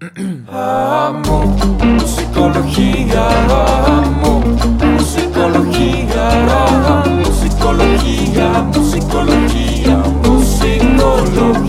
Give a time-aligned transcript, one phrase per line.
[0.00, 1.44] Amo
[1.84, 3.28] musicología,
[3.98, 4.40] amo
[4.96, 6.30] musicología,
[7.02, 11.60] amo musicología, musicología, musicología.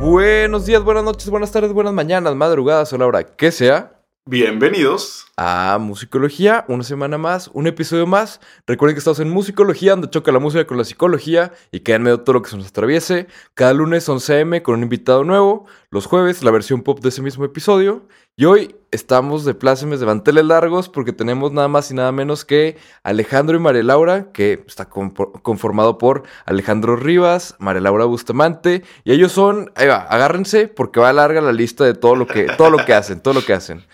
[0.00, 3.92] Buenos días, buenas noches, buenas tardes, buenas mañanas, madrugadas o la hora que sea.
[4.26, 5.26] Bienvenidos.
[5.36, 8.40] a Musicología, una semana más, un episodio más.
[8.66, 12.20] Recuerden que estamos en Musicología, donde choca la música con la psicología y queda medio
[12.20, 13.26] todo lo que se nos atraviese.
[13.52, 15.66] Cada lunes 11 am con un invitado nuevo.
[15.90, 18.08] Los jueves la versión pop de ese mismo episodio.
[18.34, 22.46] Y hoy estamos de plácemes de manteles largos porque tenemos nada más y nada menos
[22.46, 28.84] que Alejandro y María Laura, que está conformado por Alejandro Rivas, María Laura Bustamante.
[29.04, 32.46] Y ellos son, ahí va, agárrense porque va larga la lista de todo lo que,
[32.56, 33.84] todo lo que hacen, todo lo que hacen.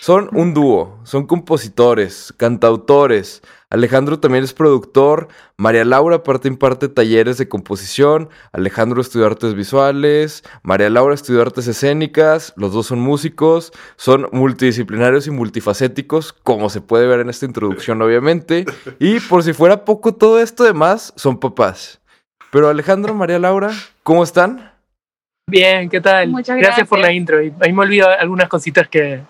[0.00, 3.42] Son un dúo, son compositores, cantautores.
[3.68, 5.26] Alejandro también es productor.
[5.56, 8.28] María Laura parte imparte talleres de composición.
[8.52, 10.44] Alejandro estudió artes visuales.
[10.62, 12.52] María Laura estudió artes escénicas.
[12.56, 13.72] Los dos son músicos.
[13.96, 18.66] Son multidisciplinarios y multifacéticos, como se puede ver en esta introducción, obviamente.
[19.00, 22.00] Y por si fuera poco todo esto demás, son papás.
[22.52, 23.70] Pero Alejandro, María Laura,
[24.04, 24.67] ¿cómo están?
[25.48, 26.28] Bien, ¿qué tal?
[26.28, 26.86] Muchas gracias.
[26.86, 27.14] por gracias.
[27.14, 27.42] la intro.
[27.42, 29.22] Y ahí me olvido algunas cositas que,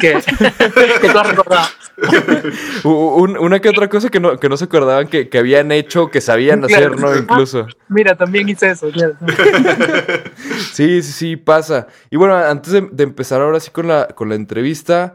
[0.00, 0.18] que,
[1.00, 1.66] que tú has recordado.
[2.84, 6.10] Un- una que otra cosa que no, que no se acordaban que, que habían hecho,
[6.10, 6.98] que sabían hacer.
[6.98, 7.14] ¿no?
[7.16, 7.66] Incluso.
[7.88, 8.90] Mira, también hice eso.
[8.90, 9.14] claro.
[10.72, 11.86] Sí, sí, sí, pasa.
[12.10, 15.14] Y bueno, antes de, de empezar ahora sí con la, con la entrevista,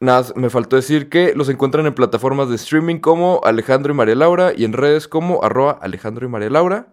[0.00, 4.14] nada, me faltó decir que los encuentran en plataformas de streaming como Alejandro y María
[4.16, 6.88] Laura y en redes como arroba Alejandro y María Laura.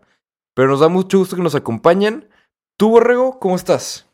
[0.53, 2.27] Pero nos da mucho gusto que nos acompañen.
[2.77, 4.05] Tú, Borrego, ¿cómo estás?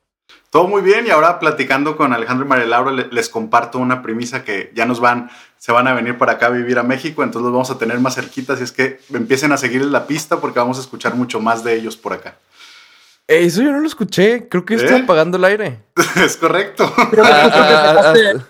[0.51, 4.01] Todo muy bien y ahora platicando con Alejandro y María Laura le- les comparto una
[4.01, 7.23] premisa que ya nos van, se van a venir para acá a vivir a México,
[7.23, 10.39] entonces los vamos a tener más cerquitas y es que empiecen a seguir la pista
[10.41, 12.35] porque vamos a escuchar mucho más de ellos por acá.
[13.27, 14.47] Eh, eso yo no lo escuché.
[14.49, 15.01] Creo que ¿Eh?
[15.03, 15.79] apagando el aire.
[16.15, 16.87] es correcto.
[16.87, 18.45] Justo, Ah, ah, sacaste, ah,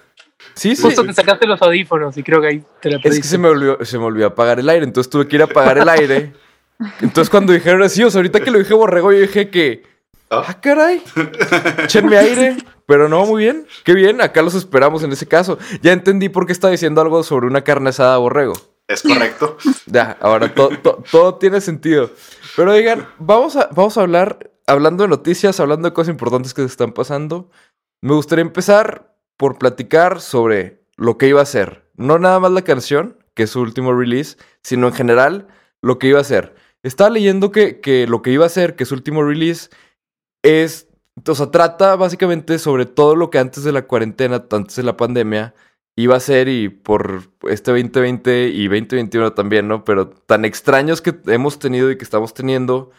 [0.54, 0.82] sí, sí.
[0.82, 3.28] justo te sacaste los audífonos y creo que ahí te la Es que pediste.
[3.28, 5.78] se me, olvidó, se me olvidó apagar el aire, entonces tuve que ir a apagar
[5.80, 6.34] el aire.
[7.02, 9.84] Entonces cuando dijeron así, o sea, ahorita que lo dije borrego, yo dije que...
[10.30, 10.44] Ah.
[10.48, 11.02] Ah, caray.
[11.84, 12.58] Échenme aire.
[12.86, 13.68] Pero no, muy bien.
[13.84, 15.58] Qué bien, acá los esperamos en ese caso.
[15.82, 18.54] Ya entendí por qué está diciendo algo sobre una carne asada borrego.
[18.88, 19.58] Es correcto.
[19.86, 22.12] Ya, ahora to- to- todo tiene sentido.
[22.56, 26.62] Pero digan, vamos a, vamos a hablar, hablando de noticias, hablando de cosas importantes que
[26.62, 27.50] se están pasando.
[28.02, 31.86] Me gustaría empezar por platicar sobre lo que iba a ser.
[31.96, 35.48] No nada más la canción, que es su último release, sino en general
[35.82, 36.54] lo que iba a ser.
[36.84, 39.70] Estaba leyendo que, que lo que iba a ser, que es su último release,
[40.44, 40.88] es,
[41.28, 44.98] o sea, trata básicamente sobre todo lo que antes de la cuarentena, antes de la
[44.98, 45.54] pandemia,
[45.96, 49.84] iba a ser y por este 2020 y 2021 también, ¿no?
[49.84, 52.92] Pero tan extraños que hemos tenido y que estamos teniendo,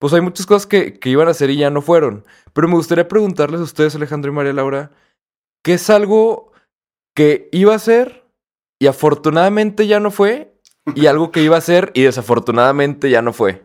[0.00, 2.24] pues hay muchas cosas que, que iban a ser y ya no fueron.
[2.52, 4.90] Pero me gustaría preguntarles a ustedes, Alejandro y María Laura,
[5.62, 6.52] ¿qué es algo
[7.14, 8.24] que iba a ser
[8.80, 10.52] y afortunadamente ya no fue?
[10.94, 13.62] Y algo que iba a ser y desafortunadamente ya no fue.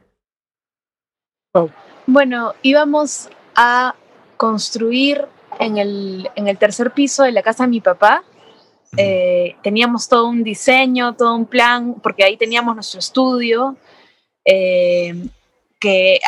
[2.06, 3.96] Bueno, íbamos a
[4.36, 5.26] construir
[5.60, 8.24] en el, en el tercer piso de la casa de mi papá.
[8.98, 13.78] Eh, teníamos todo un diseño, todo un plan, porque ahí teníamos nuestro estudio,
[14.46, 15.16] eh,
[15.80, 16.20] que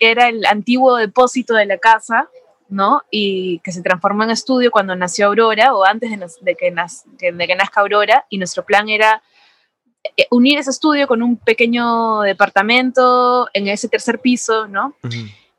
[0.00, 2.28] era el antiguo depósito de la casa,
[2.68, 3.02] ¿no?
[3.10, 6.72] Y que se transformó en estudio cuando nació Aurora, o antes de, que,
[7.32, 9.22] de que nazca Aurora, y nuestro plan era
[10.30, 14.94] unir ese estudio con un pequeño departamento en ese tercer piso, ¿no?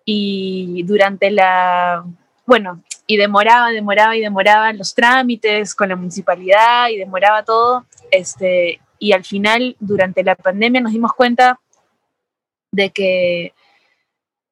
[0.05, 2.05] y durante la,
[2.45, 8.79] bueno, y demoraba, demoraba y demoraba los trámites con la municipalidad y demoraba todo, este,
[8.99, 11.59] y al final, durante la pandemia nos dimos cuenta
[12.71, 13.53] de que,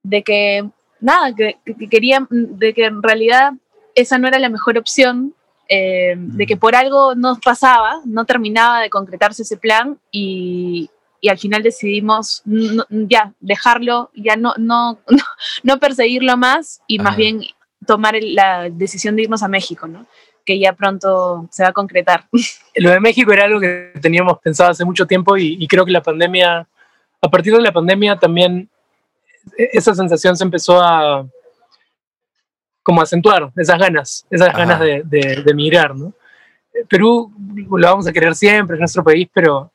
[0.01, 3.53] de que, nada, que, que querían, de que en realidad
[3.95, 5.35] esa no era la mejor opción,
[5.75, 10.89] eh, de que por algo no pasaba, no terminaba de concretarse ese plan y,
[11.19, 15.23] y al final decidimos no- ya dejarlo, ya no, no, no,
[15.63, 17.41] no perseguirlo más y más bien
[17.87, 20.05] tomar el- la decisión de irnos a México, ¿no?
[20.45, 22.25] que ya pronto se va a concretar.
[22.75, 25.91] Lo de México era algo que teníamos pensado hace mucho tiempo y, y creo que
[25.91, 26.67] la pandemia,
[27.21, 28.69] a partir de la pandemia también
[29.57, 31.25] e- esa sensación se empezó a
[32.83, 34.57] como acentuar, esas ganas, esas Ajá.
[34.59, 36.13] ganas de, de, de migrar, ¿no?
[36.89, 37.31] Perú
[37.71, 39.71] lo vamos a querer siempre, es nuestro país, pero,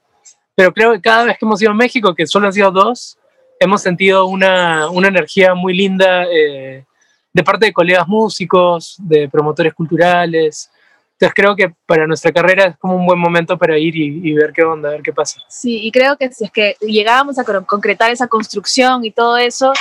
[0.54, 3.16] pero creo que cada vez que hemos ido a México, que solo han sido dos,
[3.60, 6.84] hemos sentido una, una energía muy linda eh,
[7.32, 10.70] de parte de colegas músicos, de promotores culturales.
[11.12, 14.32] Entonces creo que para nuestra carrera es como un buen momento para ir y, y
[14.34, 15.40] ver qué onda, ver qué pasa.
[15.48, 19.72] Sí, y creo que si es que llegábamos a concretar esa construcción y todo eso,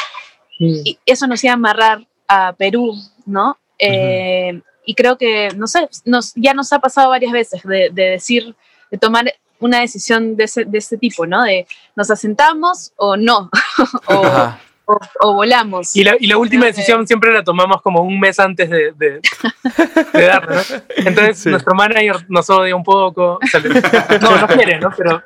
[0.60, 0.82] Mm.
[0.84, 2.96] y eso nos iba a amarrar a Perú,
[3.28, 3.58] ¿no?
[3.80, 8.04] Eh, Y creo que, no sé, nos, ya nos ha pasado varias veces de, de
[8.12, 8.56] decir,
[8.90, 9.26] de tomar
[9.60, 11.44] una decisión de ese, de ese tipo, ¿no?
[11.44, 13.50] De nos asentamos o no,
[14.08, 14.60] o, Ajá.
[14.86, 15.94] o- o volamos.
[15.96, 18.70] Y la, y la última Creo que- decisión siempre la tomamos como un mes antes
[18.70, 19.20] de, de,
[20.14, 20.82] de darla, ¿no?
[20.96, 21.50] Entonces Sí.
[21.50, 23.40] nuestro manager nos odia un poco.
[23.44, 23.60] o sea,
[24.22, 24.90] no, no quiere, ¿no?
[24.96, 25.22] Pero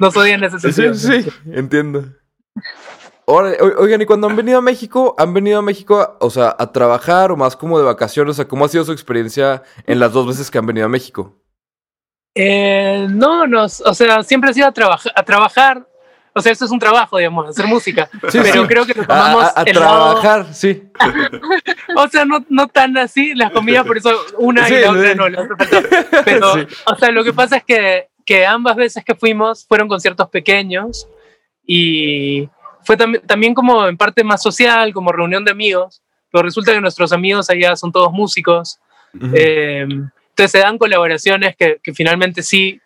[0.00, 0.94] nos odia en ese Sí, sentido.
[0.94, 2.06] sí, entiendo.
[2.56, 2.93] Órale, o-
[3.26, 6.72] oigan, y cuando han venido a México, ¿han venido a México, a- o sea, a
[6.72, 8.32] trabajar o más como de vacaciones?
[8.32, 10.90] O sea, ¿cómo ha sido su experiencia en las dos veces que han venido a
[10.90, 11.36] México?
[12.34, 15.86] Eh, no, nos, o sea, siempre ha sido a, trabaja- a trabajar.
[16.36, 18.10] O sea, eso es un trabajo, digamos, hacer música.
[18.28, 18.68] Sí, pero sí.
[18.68, 20.82] creo que lo A, tomamos a- a el lado- trabajar, sí.
[21.96, 25.14] O sea, no, no tan así, las comidas, por eso una Sí, y la otra
[25.14, 25.56] no, la otra.
[26.24, 26.52] Pero,
[26.86, 31.06] o sea, lo que pasa es que, que ambas veces que fuimos fueron conciertos pequeños
[31.64, 32.48] y
[32.84, 36.80] fue tam- también como en parte más social, como reunión de amigos, pero resulta que
[36.80, 38.78] nuestros amigos allá son todos músicos,
[39.32, 42.80] eh, entonces se dan colaboraciones que, que finalmente sí,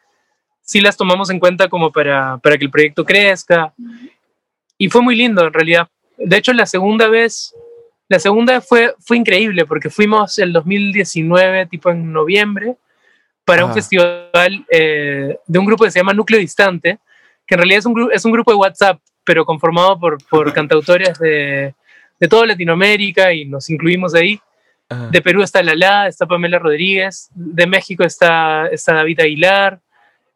[0.61, 3.73] sí las tomamos en cuenta como para, para que el proyecto crezca.
[4.77, 5.89] Y fue muy lindo en realidad.
[6.19, 7.55] De hecho, la segunda vez,
[8.09, 12.77] la segunda fue, fue increíble porque fuimos el 2019, tipo en noviembre,
[13.45, 16.99] para un festival eh, de un grupo que se llama Núcleo Distante,
[17.47, 21.19] que en realidad es un, es un grupo de WhatsApp, pero conformado por, por cantautores
[21.19, 21.75] de,
[22.19, 24.41] de toda Latinoamérica y nos incluimos ahí.
[24.89, 25.09] Ajá.
[25.09, 29.81] De Perú está Lala, está Pamela Rodríguez, de México está, está David Aguilar,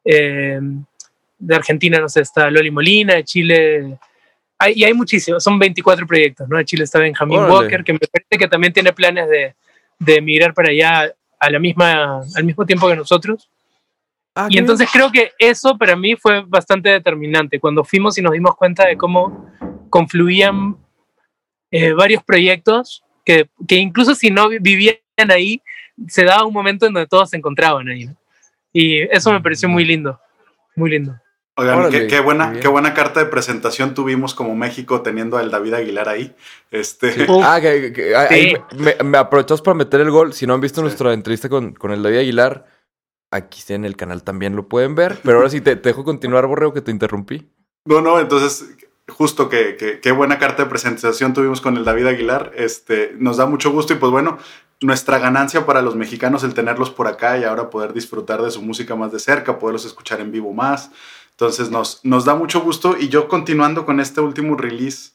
[0.05, 0.61] eh,
[1.39, 3.99] de Argentina, no sé, está Loli Molina, de Chile,
[4.59, 6.59] hay, y hay muchísimos, son 24 proyectos, ¿no?
[6.59, 7.55] De Chile está Benjamín Órale.
[7.55, 9.55] Walker, que me parece que también tiene planes de,
[10.01, 11.11] de emigrar para allá
[11.41, 13.49] a la misma, al mismo tiempo que nosotros.
[14.35, 17.61] Ah, Y entonces creo que eso para mí fue bastante determinante.
[17.61, 19.51] Cuando fuimos y nos dimos cuenta de cómo
[19.91, 20.77] confluían
[21.71, 24.97] eh, varios proyectos que, que incluso si no vi- vivían
[25.31, 25.63] ahí,
[26.09, 28.07] se daba un momento en donde todos se encontraban ahí.
[28.07, 28.17] ¿no?
[28.73, 30.19] Y eso me pareció muy lindo,
[30.77, 31.15] muy lindo.
[31.55, 32.63] Oigan, Órale, qué, qué buena, bien.
[32.63, 36.35] qué buena carta de presentación tuvimos como México teniendo al David Aguilar ahí.
[36.71, 38.77] Este, Uf, Ah, que, que- ahí Sí.
[38.79, 40.33] me, me aprovechamos para meter el gol.
[40.33, 42.65] Si no han visto nuestra entrevista con, con el David Aguilar,
[43.33, 45.19] aquí en el canal también lo pueden ver.
[45.25, 47.51] Pero ahora sí te, dejo continuar, Borreo, que te interrumpí.
[47.85, 48.77] No, no, entonces,
[49.09, 52.53] justo que, buena carta de presentación tuvimos con el David Aguilar.
[52.55, 54.39] Este, nos da mucho gusto y pues bueno,
[54.81, 58.63] nuestra ganancia para los mexicanos el tenerlos por acá y ahora poder disfrutar de su
[58.63, 60.91] música más de cerca, poderlos escuchar en vivo más.
[61.31, 65.13] Entonces nos, nos da mucho gusto y yo continuando con este último release,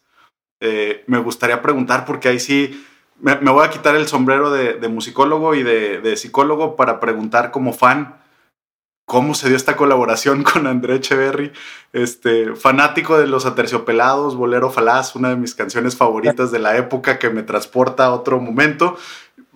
[0.60, 2.84] eh, me gustaría preguntar porque ahí sí
[3.20, 7.52] me, voy a quitar el sombrero de, de musicólogo y de, de psicólogo para preguntar
[7.52, 8.16] como fan
[9.08, 11.54] cómo se dio esta colaboración con André Echeverry,
[11.94, 17.18] este, fanático de los aterciopelados, Bolero Falaz, una de mis canciones favoritas de la época
[17.18, 18.98] que me transporta a otro momento.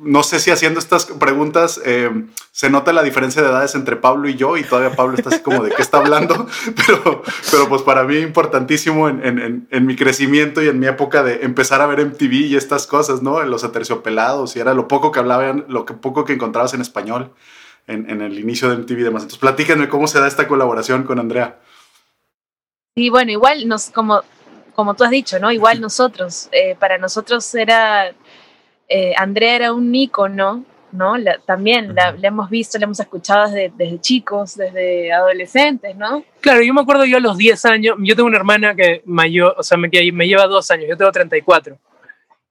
[0.04, 2.10] No sé si haciendo estas preguntas eh,
[2.52, 5.42] se nota la diferencia de edades entre Pablo y yo y todavía Pablo está así
[5.42, 6.48] como de qué está hablando,
[6.88, 7.22] pero,
[7.52, 11.22] pero pues para mí importantísimo en, en- en- en mi crecimiento y en mi época
[11.22, 13.42] de empezar a ver MTV y estas cosas, ¿no?
[13.44, 17.32] Los aterciopelados y era lo poco que hablaban, lo poco que encontrabas en español
[17.86, 19.22] en, en el inicio de MTV y demás.
[19.24, 21.60] Entonces platíquenme cómo se da esta colaboración con Andrea.
[22.96, 24.22] Y bueno, igual nos, como,
[24.76, 25.52] como tú has dicho, ¿no?
[25.52, 28.14] Igual nosotros, eh, para nosotros era,
[28.92, 31.18] eh, Andrea era un ícono, ¿no?
[31.18, 36.24] La- también la, la hemos visto, la hemos escuchado desde, desde chicos, desde adolescentes, ¿no?
[36.42, 39.56] Claro, yo me acuerdo yo a los 10 años, yo tengo una hermana que mayor,
[39.58, 41.78] o sea, me, que me lleva dos años, yo tengo 34.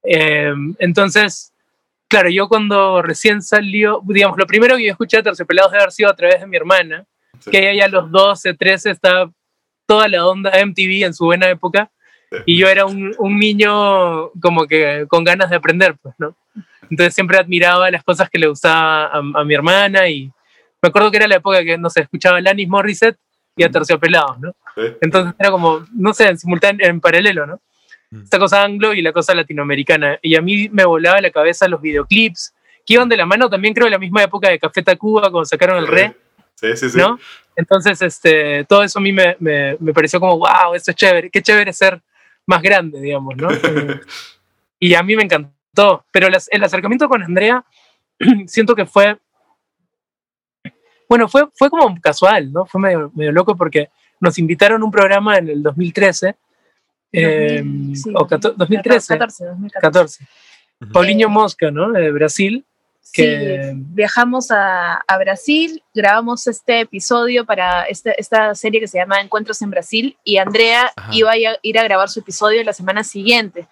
[0.02, 1.52] Eh, entonces,
[2.08, 5.92] claro, yo cuando recién salió, digamos, lo primero que yo escuché de Terciopelados debe haber
[5.92, 7.04] sido a través de mi hermana,
[7.38, 7.50] Sí.
[7.50, 9.30] que ella ya a los 12, 13 estaba
[9.86, 11.90] toda la onda MTV en su buena época,
[12.46, 16.36] y yo era un, un niño como que con ganas de aprender, pues, ¿no?
[16.90, 20.30] Entonces siempre admiraba las cosas que le gustaba a, a mi hermana y
[20.82, 23.18] me acuerdo que era la época que, no sé, escuchaba Alanis Morissette
[23.56, 24.54] y a Terciopelados, ¿no?
[25.00, 27.60] Entonces era como, no sé, en simultáneo, en paralelo, ¿no?
[28.10, 28.22] Mm.
[28.22, 30.18] Esta cosa anglo y la cosa latinoamericana.
[30.22, 32.54] Y a mí me volaba la cabeza los videoclips,
[32.86, 35.44] que iban de la mano también creo en la misma época de Café Tacuba, cuando
[35.44, 36.16] sacaron el re,
[36.54, 36.98] Sí, sí, sí.
[36.98, 37.18] ¿no?
[37.56, 41.30] Entonces, este, todo eso a mí me, me, me pareció como, wow, esto es chévere,
[41.30, 42.00] qué chévere ser
[42.50, 43.48] más grande, digamos, ¿no?
[44.82, 46.04] Y a mí me encantó.
[46.10, 47.64] Pero las- el acercamiento con Andrea,
[48.46, 49.18] siento que fue,
[51.08, 52.64] bueno, fue, fue como casual, ¿no?
[52.66, 53.90] Fue medio, medio loco porque
[54.20, 56.36] nos invitaron a un programa en el 2013.
[57.12, 59.80] eh, 2000, sí, o cato- 2013, 14, 2014.
[59.80, 60.24] 14.
[60.82, 60.92] Ujú.
[60.92, 61.90] Paulinho Mosca, ¿no?
[61.92, 62.64] De Brasil.
[63.12, 68.98] Que- Sí, viajamos a, a Brasil, grabamos este episodio para este- esta serie que se
[68.98, 71.10] llama Encuentros en Brasil y Andrea Ajá.
[71.12, 73.66] iba a ir a- grabar su episodio la semana siguiente.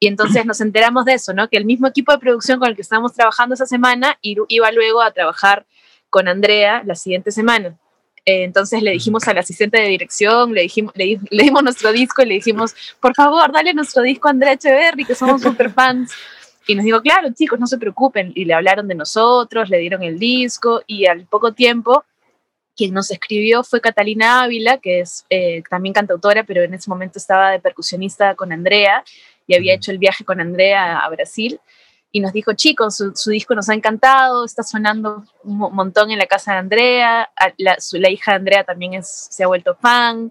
[0.00, 1.48] Y entonces nos enteramos de eso, ¿no?
[1.48, 5.00] Que el mismo equipo de producción con el que estábamos trabajando esa semana iba luego
[5.00, 5.64] a trabajar
[6.10, 7.78] con Andrea la siguiente semana.
[8.24, 12.26] Eh, entonces le dijimos al asistente de dirección, le, dijimos, le, dimos nuestro disco y
[12.26, 16.12] le dijimos, por favor, dale nuestro disco a Andrea Echeverry, que somos super fans.
[16.66, 18.32] Y nos dijo, claro, chicos, no se preocupen.
[18.34, 22.04] Y le hablaron de nosotros, le dieron el disco y al poco tiempo
[22.74, 27.18] quien nos escribió fue Catalina Ávila, que es eh, también cantautora, pero en ese momento
[27.18, 29.04] estaba de percusionista con Andrea
[29.46, 31.60] y había hecho el viaje con Andrea a Brasil
[32.12, 36.26] y nos dijo, chicos, su, disco nos ha encantado, está sonando un montón en la
[36.26, 40.30] casa de Andrea, la, la hija de Andrea también es, se ha vuelto fan,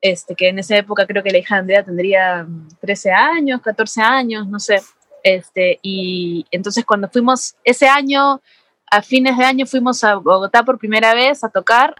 [0.00, 2.46] este, que en esa época creo que la hija de Andrea tendría
[2.80, 4.80] 13 años, 14 años, no sé.
[5.22, 8.40] Este, y entonces cuando fuimos ese año,
[8.90, 11.96] a fines de año fuimos a Bogotá por primera vez a tocar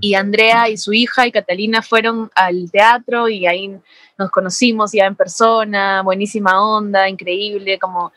[0.00, 3.76] y Andrea y su hija y Catalina fueron al teatro y ahí
[4.18, 8.12] nos conocimos ya en persona, buenísima onda, increíble, como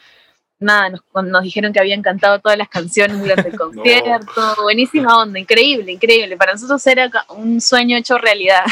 [0.60, 5.92] nada, nos, dijeron que habían cantado todas las canciones durante el concierto, buenísima onda, increíble,
[5.92, 6.38] increíble.
[6.38, 8.64] Para nosotros era un sueño hecho realidad.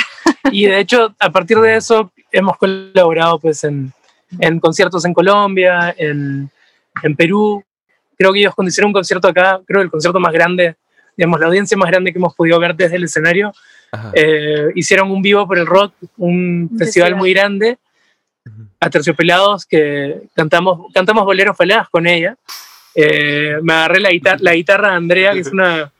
[0.51, 3.91] Y de hecho, a partir de eso hemos colaborado pues en,
[4.39, 6.49] en conciertos en Colombia, en,
[7.03, 7.63] en Perú.
[8.17, 10.77] Creo que ellos cuando hicieron un concierto acá, creo que el concierto más grande
[11.17, 13.53] digamos, la audiencia más grande que hemos podido ver desde el escenario.
[14.13, 17.77] Eh, hicieron un vivo por el rock, un festival muy grande,
[18.79, 22.35] a Terciopelados, que cantamos, cantamos boleros faladas con ella.
[22.93, 25.91] Eh, me agarré la, guitarra, la guitarra de Andrea, que es una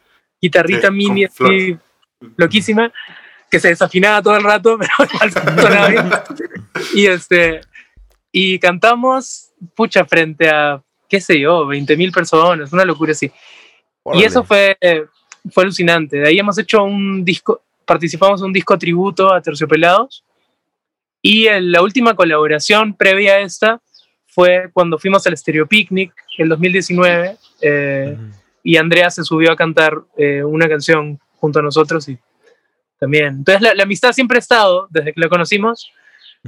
[0.42, 1.78] guitarrita mini así,
[2.36, 2.92] loquísima,
[3.50, 4.78] que se desafinaba todo el rato,
[5.20, 6.10] pero sonaba bien.
[6.94, 7.62] Y, este,
[8.38, 13.32] y cantamos, pucha, frente a, qué sé yo, 20.000 personas, una locura así.
[14.14, 14.78] Y eso fue,
[15.54, 16.18] fue alucinante.
[16.18, 20.26] De ahí hemos hecho un disco, participamos en un disco tributo a Terciopelados.
[21.22, 23.82] Y la última colaboración previa a esta
[24.28, 28.18] fue cuando fuimos al Stereo Picnic en 2019 eh,
[28.64, 32.20] y Andrea se subió a cantar eh, una canción junto a nosotros y
[33.00, 33.28] también.
[33.28, 35.90] Entonces la, amistad siempre ha estado desde que la conocimos,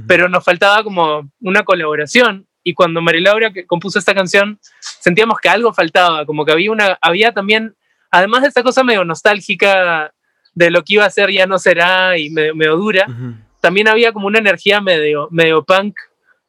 [0.06, 2.46] pero nos faltaba como una colaboración.
[2.62, 4.58] Y cuando María Laura compuso esta canción
[5.00, 7.74] sentíamos que algo faltaba, como que había una, había también,
[8.10, 10.12] además de esta cosa medio nostálgica
[10.54, 13.06] de lo que iba a ser ya no será y medio, dura,
[13.60, 15.96] también había como una energía medio, medio punk,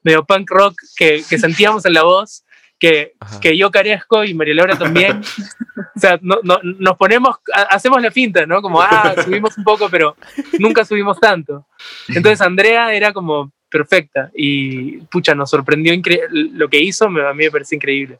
[0.04, 2.44] medio punk rock que, que sentíamos en la voz.
[2.80, 5.20] Que, que, yo carezco y María Laura también.
[5.96, 7.38] o sea, no, no, nos ponemos,
[7.70, 8.62] hacemos la finta, ¿no?
[8.62, 10.16] Como, ah, subimos un poco, pero
[10.60, 11.66] nunca subimos tanto.
[12.08, 14.32] Entonces Andrea era como, perfecta.
[14.34, 15.94] Y pucha, nos sorprendió
[16.32, 18.20] lo que hizo, a mí me parece increíble.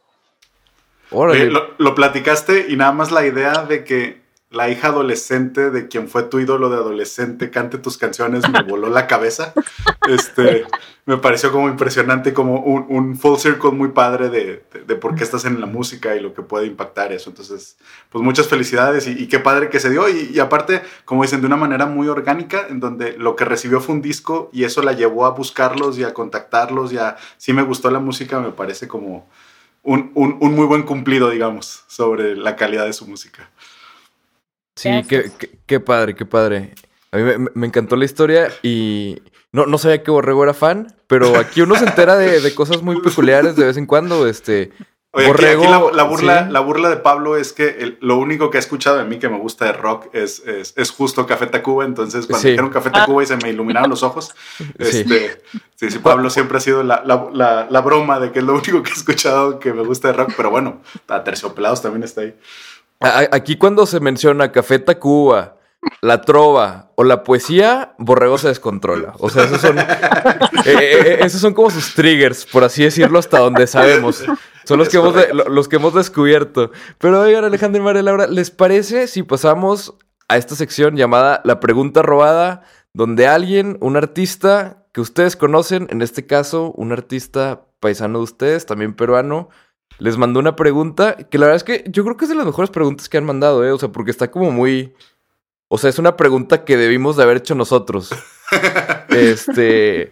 [1.12, 4.22] lo, lo, platicaste y nada más la idea de que
[4.52, 8.90] la hija adolescente de quien fue tu ídolo de adolescente cante tus canciones me voló
[8.90, 9.54] la cabeza.
[10.08, 10.66] Este,
[11.06, 15.46] me pareció como impresionante, como un, full circle muy padre de, de, por qué estás
[15.46, 17.30] en la música y lo que puede impactar eso.
[17.30, 17.78] Entonces,
[18.10, 20.10] pues muchas felicidades y, qué padre que se dio.
[20.10, 23.94] Y, aparte, como dicen, de una manera muy orgánica, en donde lo que recibió fue
[23.94, 27.62] un disco y eso la llevó a buscarlos y a contactarlos y a, si me
[27.62, 29.30] gustó la música, me parece como
[29.84, 33.52] un, un muy buen cumplido, digamos, sobre la calidad de su música.
[34.80, 35.30] Sí, qué,
[35.66, 36.74] qué, padre, qué padre.
[37.12, 39.22] A mí me, encantó la historia y
[39.52, 43.02] no, no sabía que Borrego era fan, pero aquí uno se entera de, cosas muy
[43.02, 44.26] peculiares de vez en cuando.
[44.26, 44.72] Este,
[45.12, 49.04] Borrego, la, burla, la burla de Pablo es que lo único que ha escuchado de
[49.04, 51.84] mí que me gusta de rock es, es, justo Café Tacuba.
[51.84, 54.34] Entonces, cuando dijeron Café Tacuba y se me iluminaron los ojos,
[54.78, 55.42] este,
[55.76, 58.92] sí, sí, Pablo siempre ha sido la, la, broma de que es lo único que
[58.92, 60.32] he escuchado que me gusta de rock.
[60.38, 62.36] Pero bueno, a Terciopelados también está ahí.
[63.00, 65.60] Aquí cuando se menciona Café Tacuba,
[66.02, 69.14] la trova o la poesía, Borrego se descontrola.
[69.20, 69.86] O sea, esos son, eh,
[70.66, 74.24] eh, eh, esos son como sus triggers, por así decirlo, hasta donde sabemos.
[74.66, 75.16] Son los que, hemos
[75.48, 76.72] los que hemos descubierto.
[76.98, 79.96] Pero oigan, Alejandro y María Laura, ¿les parece si pasamos
[80.28, 82.64] a esta sección llamada La Pregunta Robada,
[82.94, 88.66] donde alguien, un artista que ustedes conocen, en este caso, un artista paisano de ustedes,
[88.66, 89.50] también peruano,
[90.00, 92.46] les mandó una pregunta que la verdad es que yo creo que es de las
[92.46, 93.72] mejores preguntas que han mandado, ¿eh?
[93.72, 94.96] O sea, porque está como muy...
[95.68, 98.10] O sea, es una pregunta que debimos de haber hecho nosotros.
[99.10, 100.10] este...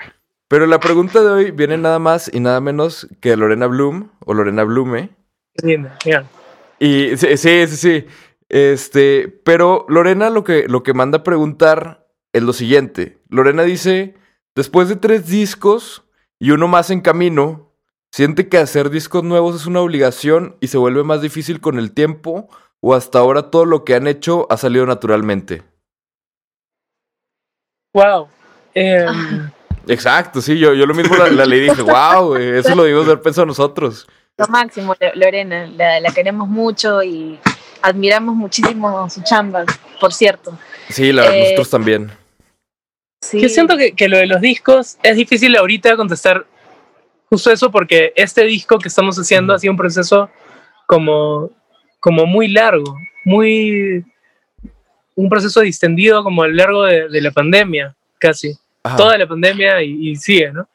[0.49, 4.11] Pero la pregunta de hoy viene nada más y nada menos que de Lorena Bloom
[4.25, 5.09] o Lorena Blume.
[6.79, 8.05] Y sí, sí, sí,
[8.47, 13.17] Este, pero Lorena lo que, lo que manda a preguntar es lo siguiente.
[13.29, 14.15] Lorena dice,
[14.55, 16.05] después de tres discos
[16.39, 17.66] y uno más en camino,
[18.17, 21.91] ¿Siente que hacer discos nuevos es una obligación y se vuelve más difícil con el
[21.91, 22.49] tiempo?
[22.81, 25.61] ¿O hasta ahora todo lo que han hecho ha salido naturalmente?
[27.93, 28.27] Wow.
[28.73, 29.51] Em,
[29.87, 33.05] Exacto, sí, yo, yo lo mismo la, la leí y dije, wow, eso lo debimos
[33.05, 34.07] haber pensado nosotros.
[34.35, 37.39] Lo máximo, Lo- Lorena, la, la queremos mucho y
[37.83, 39.63] admiramos muchísimo su chamba,
[40.01, 40.57] por cierto.
[40.89, 42.09] Sí, la, Eh, nosotros también.
[43.23, 43.39] Sí.
[43.39, 46.47] Yo siento que, que lo de los discos es difícil ahorita contestar
[47.29, 50.29] justo eso porque este disco que estamos haciendo ha sido un proceso
[50.85, 51.51] como,
[51.99, 54.03] como muy largo, muy
[55.15, 58.53] un proceso distendido como a lo largo de, de la pandemia, casi.
[58.83, 58.95] Ajá.
[58.97, 60.67] Toda la pandemia y, y sigue, ¿no?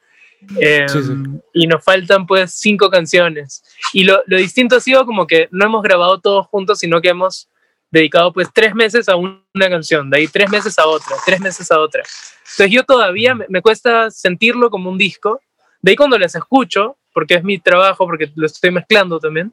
[0.61, 1.13] Eh, Sí, sí.
[1.55, 3.63] Y nos faltan pues cinco canciones.
[3.93, 7.11] Y lo, lo distinto ha sido como que no hemos grabado todos juntos, sino que
[7.11, 7.49] hemos
[7.93, 11.41] dedicado pues tres meses a un- una canción, de ahí tres meses a otra, tres
[11.41, 12.03] meses a otra.
[12.41, 15.41] Entonces yo todavía me, me cuesta sentirlo como un disco.
[15.83, 19.53] De ahí cuando las escucho, porque es mi trabajo, porque lo estoy mezclando también,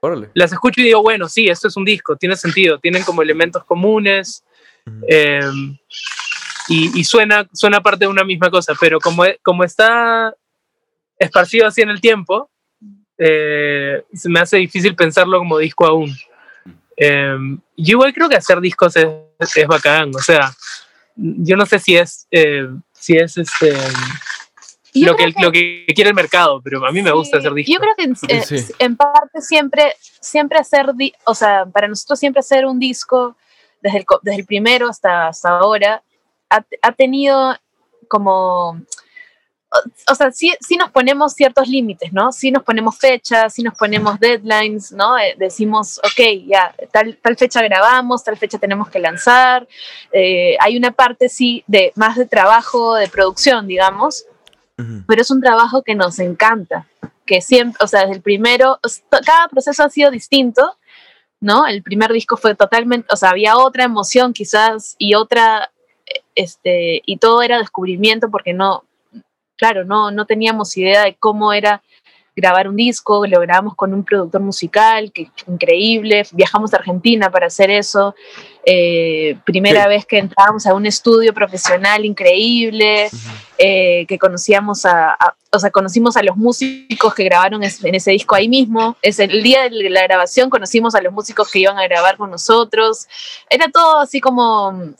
[0.00, 0.30] Órale.
[0.34, 3.64] las escucho y digo, bueno, sí, esto es un disco, tiene sentido, tienen como elementos
[3.64, 4.44] comunes
[5.08, 5.40] eh,
[6.68, 10.34] y, y suena, suena parte de una misma cosa, pero como, e- como está
[11.18, 12.50] esparcido así en el tiempo,
[13.16, 16.14] eh, se me hace difícil pensarlo como disco aún.
[16.96, 17.36] Eh,
[17.76, 19.06] yo igual creo que hacer discos es,
[19.56, 20.52] es bacán, o sea,
[21.16, 23.72] yo no sé si es, eh, si es este,
[24.94, 27.74] lo, que, lo que quiere el mercado, pero a mí me gusta Sí, hacer discos.
[27.74, 28.72] Yo creo que en, eh, Sí.
[28.78, 33.36] en parte siempre, siempre hacer, di- o sea, para nosotros siempre hacer un disco
[33.80, 36.02] desde el, co- desde el primero hasta, hasta ahora
[36.50, 37.56] ha, ha tenido
[38.08, 38.70] como,
[39.74, 39.78] o,
[40.12, 42.30] o sea, sí, sí nos ponemos ciertos límites, ¿no?
[42.30, 45.18] Sí nos ponemos fechas, sí nos ponemos deadlines, ¿no?
[45.18, 49.66] Eh, decimos, ok, ya, tal, tal fecha grabamos, tal fecha tenemos que lanzar.
[50.12, 54.26] Eh, hay una parte, sí, de más de trabajo, de producción, digamos,
[55.06, 56.86] Pero es un trabajo que nos encanta,
[57.26, 58.78] que siempre, o sea, desde el primero,
[59.24, 60.76] cada proceso ha sido distinto,
[61.40, 61.66] ¿no?
[61.66, 65.70] El primer disco fue totalmente, o sea, había otra emoción quizás y otra,
[66.06, 68.84] eh, este, y todo era descubrimiento porque no,
[69.56, 71.82] claro, no, no teníamos idea de cómo era
[72.34, 77.46] grabar un disco, lo grabamos con un productor musical, que increíble, viajamos a Argentina para
[77.46, 78.14] hacer eso,
[78.64, 79.88] eh, primera Sí.
[79.88, 83.08] vez que entramos a un estudio profesional increíble,
[83.58, 88.10] eh, que conocíamos a, a- o sea, conocimos a los músicos que grabaron en ese
[88.12, 88.96] disco ahí mismo.
[89.02, 92.30] Es el día de la grabación conocimos a los músicos que iban a grabar con
[92.30, 93.06] nosotros.
[93.50, 94.94] Era todo así como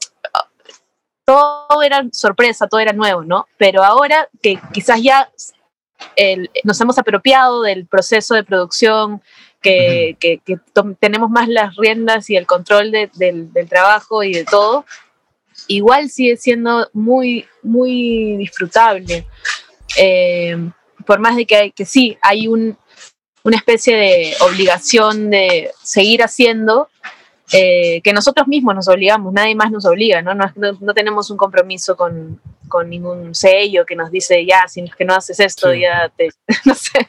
[1.24, 3.46] todo era sorpresa, todo era nuevo, ¿no?
[3.56, 5.30] Pero ahora que quizás ya
[6.16, 9.22] el- nos hemos apropiado del proceso de producción,
[9.62, 10.58] que, que- que
[11.00, 14.84] tenemos más las riendas y el control de- del, del trabajo y de todo,
[15.68, 19.26] igual sigue siendo muy, muy disfrutable.
[19.96, 20.56] Eh,
[21.06, 22.76] por más de que, hay, que sí, hay un,
[23.44, 26.88] una especie de obligación de seguir haciendo,
[27.52, 30.34] eh, que nosotros mismos nos obligamos, nadie más nos obliga, ¿no?
[30.34, 34.80] No, no- no tenemos un compromiso con, con ningún sello que nos dice, ya, si
[34.80, 35.80] es que no haces esto, Sí.
[35.80, 36.30] ya te,
[36.64, 37.08] no sé.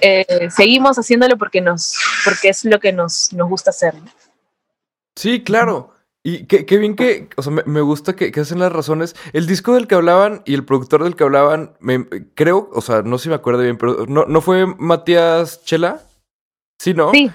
[0.00, 3.94] Eh, seguimos haciéndolo porque, nos, porque es lo que nos, nos gusta hacer.
[3.94, 4.06] ¿no?
[5.16, 5.90] Sí, claro.
[6.24, 9.16] Y qué, qué bien que, o sea, me, me gusta que, que hacen las razones.
[9.32, 13.02] El disco del que hablaban y el productor del que hablaban, me, creo, o sea,
[13.02, 16.00] no sé si me acuerdo bien, pero ¿no, ¿no fue Matías Chela?
[16.80, 17.10] Sí, ¿no?
[17.10, 17.28] Sí.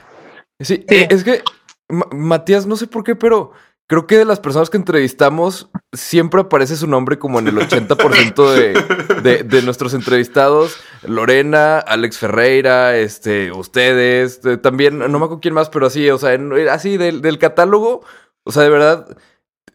[0.59, 0.85] Sí, Sí.
[0.87, 1.43] eh, es que
[1.89, 3.51] Ma- Matías, no sé por qué, pero
[3.87, 8.51] creo que de las personas que entrevistamos, siempre aparece su nombre como en el 80%
[8.53, 10.75] de, de, de nuestros entrevistados.
[11.03, 16.17] Lorena, Alex Ferreira, este, ustedes, eh, también, no me acuerdo quién más, pero así, o
[16.17, 18.03] sea, en- así del, del catálogo,
[18.43, 19.07] o sea, de verdad,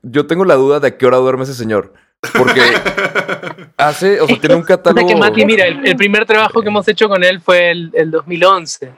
[0.02, 1.94] yo tengo la duda de a qué hora duerme ese señor.
[2.38, 2.60] Porque
[3.76, 5.08] hace, o sea, tiene un catálogo.
[5.08, 8.10] que Mati, mira, el, el primer trabajo que hemos hecho con él fue el, el
[8.10, 8.92] 2011.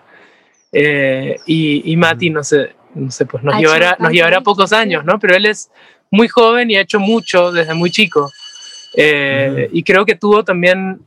[0.73, 5.05] Eh, y, y Mati, no sé, no sé, pues nos llevará, nos llevará pocos años,
[5.05, 5.19] ¿no?
[5.19, 5.71] Pero él es
[6.11, 8.31] muy joven y ha hecho mucho desde muy chico.
[8.97, 11.01] Eh, Y creo que tuvo también,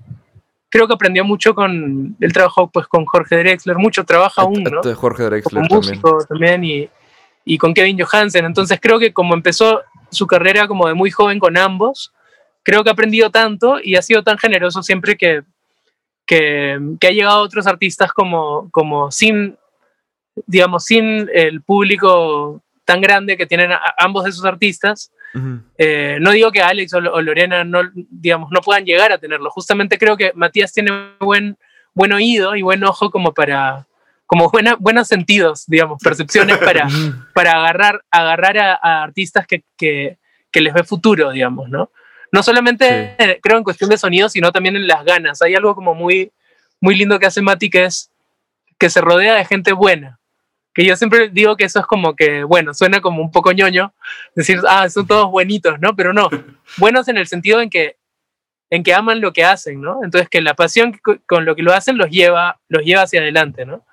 [0.69, 4.81] creo que aprendió mucho con, él trabajó pues con Jorge Drexler, mucho trabaja aún, ¿no?
[4.81, 6.01] Este Jorge Drexler como también.
[6.01, 6.89] músico también, y,
[7.45, 8.45] y con Kevin Johansen.
[8.45, 12.11] Entonces creo que como empezó su carrera como de muy joven con ambos,
[12.63, 15.43] creo que ha aprendido tanto y ha sido tan generoso siempre que,
[16.25, 19.57] que, que ha llegado a otros artistas como, como sin,
[20.45, 25.11] digamos, sin el público tan grande que tienen a- ambos de esos artistas.
[25.77, 29.49] Eh, no digo que Alex o, o Lorena no, digamos, no puedan llegar a tenerlo.
[29.51, 31.57] Justamente creo que Matías tiene buen,
[31.93, 33.85] buen oído y buen ojo como para,
[34.25, 36.87] como buena, buenos sentidos, digamos, percepciones para,
[37.35, 40.17] para agarrar, agarrar a, a artistas que, que,
[40.51, 41.91] que les ve futuro, digamos, ¿no?
[42.31, 45.41] No solamente eh, creo en cuestión de sonido, sino también en las ganas.
[45.41, 46.31] Hay algo como muy,
[46.81, 48.11] muy lindo que hace Mati que es
[48.79, 50.19] que se rodea de gente buena.
[50.77, 53.93] Que yo siempre digo que eso es como que, bueno, suena como un poco ñoño,
[54.35, 55.95] decir, ah, son todos buenitos, ¿no?
[55.95, 56.29] Pero no,
[56.77, 57.97] buenos en el sentido en que
[58.69, 60.03] en que aman lo que hacen, ¿no?
[60.03, 63.21] Entonces que la pasión co- con lo que lo hacen los lleva, los lleva hacia
[63.21, 63.85] adelante, ¿no?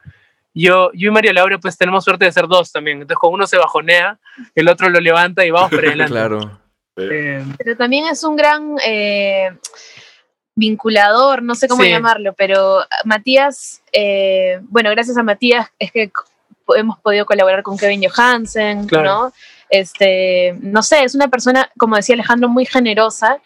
[0.52, 3.46] Yo, yo y María Laura pues tenemos suerte de ser dos también, entonces con uno
[3.46, 4.18] se bajonea,
[4.54, 6.12] el otro lo levanta y vamos para adelante.
[6.12, 6.60] Claro.
[6.96, 9.56] Eh, Pero también es un gran eh,
[10.54, 11.90] vinculador, no sé cómo Sí.
[11.90, 16.10] llamarlo, pero Matías, eh, bueno, gracias a Matías es que
[16.76, 19.04] hemos podido colaborar con Kevin Johansen, Claro.
[19.08, 19.32] ¿no?
[19.70, 23.38] Este, no sé, es una persona, como decía Alejandro, muy generosa,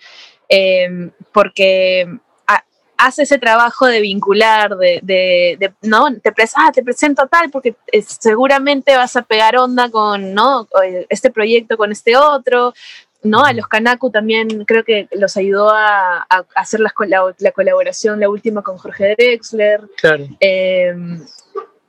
[0.49, 2.09] eh, porque
[2.47, 2.65] ha-
[2.97, 6.07] hace ese trabajo de vincular, de, de- de, ¿no?
[6.21, 10.35] Te, pres- ah, te presento a tal, porque eh, seguramente vas a pegar onda con,
[10.35, 10.69] ¿no?
[10.85, 12.75] Eh, Este proyecto con este otro,
[13.23, 13.45] ¿no?
[13.45, 18.21] A los Kanaku también creo que los ayudó a, a hacer las cola- la colaboración,
[18.21, 19.83] la última con Jorge Drexler.
[20.01, 20.25] claro.
[20.41, 20.95] Eh,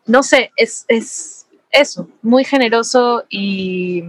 [0.09, 4.03] no sé, es, es eso, muy generoso y,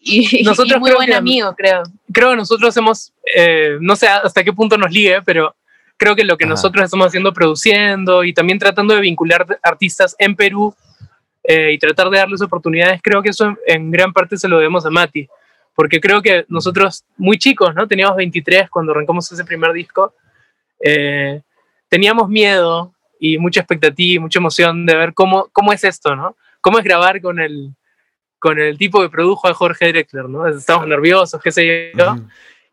[0.00, 1.82] y, Nosotros y muy buen que- amigo, creo.
[2.12, 5.54] creo que nosotros hemos, eh, no sé hasta qué punto nos ligue, pero
[5.96, 6.50] creo que lo que Ajá.
[6.50, 10.74] nosotros estamos haciendo, produciendo y también tratando de vincular artistas en Perú
[11.44, 14.56] eh, y tratar de darles oportunidades, creo que eso en, en gran parte se lo
[14.58, 15.26] debemos a Mati,
[15.74, 17.86] porque creo que nosotros, muy chicos, ¿no?
[17.88, 20.12] Teníamos 23 cuando arrancamos ese primer disco,
[20.82, 21.40] eh,
[21.88, 26.36] teníamos miedo y mucha expectativa y mucha emoción de ver cómo, cómo es esto, ¿no?
[26.62, 27.74] Cómo es grabar con el,
[28.38, 30.48] con el tipo que produjo a Jorge Drexler, ¿no?
[30.48, 32.12] Estábamos nerviosos, qué sé yo.
[32.12, 32.26] Ujú.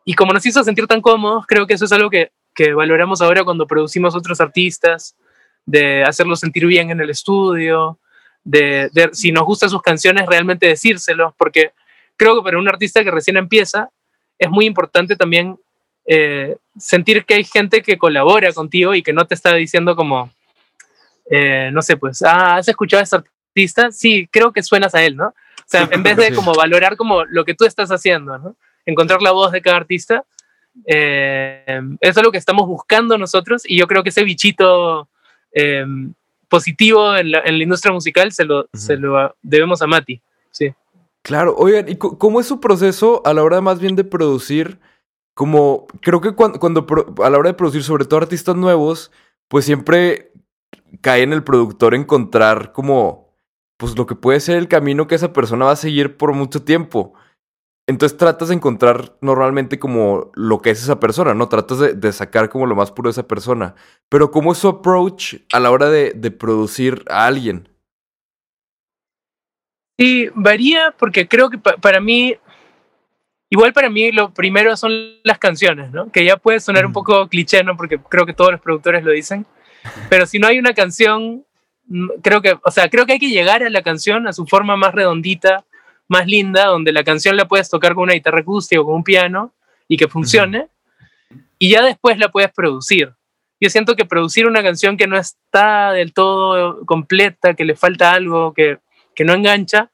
[0.06, 3.22] Y como nos hizo sentir tan cómodos, creo que eso es algo que, que valoramos
[3.22, 5.18] ahora cuando producimos otros artistas,
[5.66, 8.00] de hacerlos sentir bien en el estudio,
[8.42, 11.72] de, de si nos gustan sus canciones, realmente decírselos, porque
[12.16, 13.90] creo que para un artista que recién empieza,
[14.40, 15.60] es muy importante también
[16.06, 20.32] eh, sentir que hay gente que colabora contigo y que no te está diciendo como,
[21.30, 23.92] eh, no sé, pues, ah, ¿has escuchado a este artista?
[23.92, 25.28] Sí, creo que suenas a él, ¿no?
[25.28, 26.34] O sea, en vez de Sí.
[26.34, 28.56] como valorar como lo que tú estás haciendo, ¿no?
[28.86, 30.24] Encontrar la voz de cada artista,
[30.86, 35.10] eh, eso es lo que estamos buscando nosotros y yo creo que ese bichito
[35.52, 35.86] eh,
[36.48, 40.22] positivo en la, en la industria musical se lo, se lo debemos a Mati.
[40.52, 40.74] Sí.
[41.24, 44.80] Claro, oigan, ¿y cómo es su proceso a la hora más bien de producir?
[45.34, 46.88] Como, creo que cuando, cuando
[47.22, 49.12] a la hora de producir, sobre todo artistas nuevos,
[49.50, 50.32] pues siempre
[51.02, 53.34] cae en el productor encontrar como,
[53.78, 56.64] pues lo que puede ser el camino que esa persona va a seguir por mucho
[56.64, 57.14] tiempo.
[57.90, 61.48] Entonces tratas de encontrar normalmente como lo que es esa persona, ¿no?
[61.48, 63.76] Tratas de, de sacar como lo más puro de esa persona.
[64.10, 67.70] Pero ¿cómo es su approach a la hora de, de producir a alguien?
[69.98, 72.36] Sí, varía porque creo que pa- para mí,
[73.50, 74.92] igual para mí lo primero son
[75.24, 76.12] las canciones, ¿no?
[76.12, 77.78] Que ya puede sonar un poco cliché, ¿no?
[77.78, 79.46] Porque creo que todos los productores lo dicen.
[80.10, 81.46] Pero si no hay una canción,
[81.88, 84.46] mm, creo que, o sea, creo que hay que llegar a la canción a su
[84.46, 85.64] forma más redondita,
[86.08, 89.04] más linda, donde la canción la puedes tocar con una guitarra acústica o con un
[89.04, 89.54] piano
[89.88, 90.68] y que funcione.
[91.60, 93.14] Y ya después la puedes producir.
[93.60, 98.12] Yo siento que producir una canción que no está del todo completa, que le falta
[98.14, 98.78] algo, que,
[99.16, 99.90] que no engancha,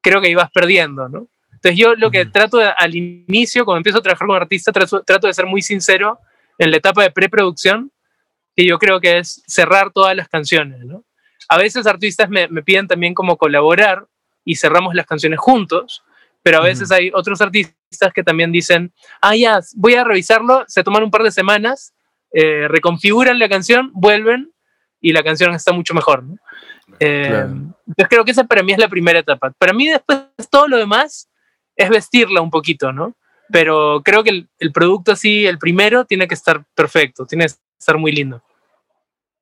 [0.00, 1.28] creo que vas perdiendo, ¿no?
[1.52, 2.30] Entonces yo lo que Ujú.
[2.32, 5.62] trato de- al inicio, cuando empiezo a trabajar con artistas, trato, trato de ser muy
[5.62, 6.18] sincero
[6.58, 7.92] en la etapa de preproducción,
[8.60, 11.02] que yo creo que es cerrar todas las canciones, ¿no?
[11.48, 14.06] A veces artistas me, me piden también como colaborar
[14.44, 16.02] y cerramos las canciones juntos,
[16.42, 18.92] pero a veces hay otros artistas que también dicen,
[19.22, 21.94] ah, ya, voy a revisarlo, se toman un par de semanas,
[22.32, 24.52] eh, reconfiguran la canción, vuelven
[25.00, 26.36] y la canción está mucho mejor, ¿no?
[26.98, 27.48] Eh, Claro.
[27.86, 29.52] Entonces creo que esa para mí es la primera etapa.
[29.58, 30.20] Para mí después
[30.50, 31.30] todo lo demás
[31.76, 33.16] es vestirla un poquito, ¿no?
[33.50, 37.54] Pero creo que el, el producto así, el primero, tiene que estar perfecto, tiene que
[37.78, 38.42] estar muy lindo.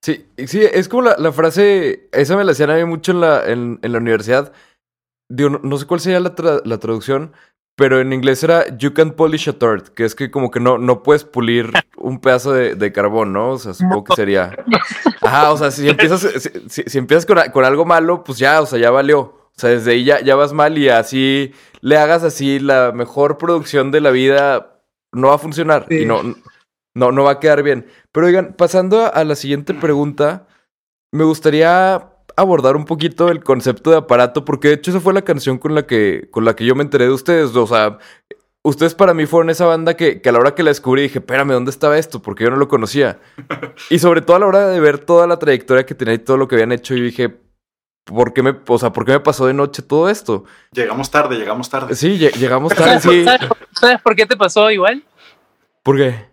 [0.02, 3.20] Sí, sí, es como la, la frase, esa me la hacían a mí mucho en
[3.20, 4.52] la, en, en la universidad.
[5.30, 7.32] Digo, no, no sé cuál sería la, tra- la traducción,
[7.76, 10.78] pero en inglés era You can polish a tort, que es que como que no,
[10.78, 13.50] no puedes pulir un pedazo de, de carbón, ¿no?
[13.50, 14.56] O sea, supongo que sería...
[15.20, 18.60] Ajá, o sea, si empiezas, si, si- si empiezas con, con algo malo, pues ya,
[18.62, 19.20] o sea, ya valió.
[19.20, 23.36] O sea, desde ahí ya, ya vas mal y así le hagas así la mejor
[23.38, 24.80] producción de la vida,
[25.12, 26.02] no va a funcionar Sí.
[26.02, 26.22] y no,
[26.94, 27.86] no, no va a quedar bien.
[28.12, 30.46] Pero oigan, pasando a, la siguiente pregunta,
[31.12, 35.22] me gustaría abordar un poquito el concepto de aparato, porque de hecho esa fue la
[35.22, 37.54] canción con la que, con la que yo me enteré de ustedes.
[37.56, 37.98] O sea,
[38.62, 41.18] ustedes para mí fueron esa banda que, que a la hora que la descubrí dije,
[41.20, 42.20] espérame, ¿dónde estaba esto?
[42.22, 43.18] Porque yo no lo conocía.
[43.90, 46.36] Y sobre todo a la hora de ver toda la trayectoria que tenía y todo
[46.36, 47.36] lo que habían hecho, yo dije,
[48.04, 50.44] ¿por qué me, o sea, ¿por qué me pasó de noche todo esto?
[50.72, 51.94] Llegamos tarde, llegamos tarde.
[51.94, 53.24] Sí, lle- llegamos tarde, ¿Sabes, sí.
[53.24, 55.02] sabes- sabes por qué te pasó igual?
[55.82, 56.26] ¿Por qué?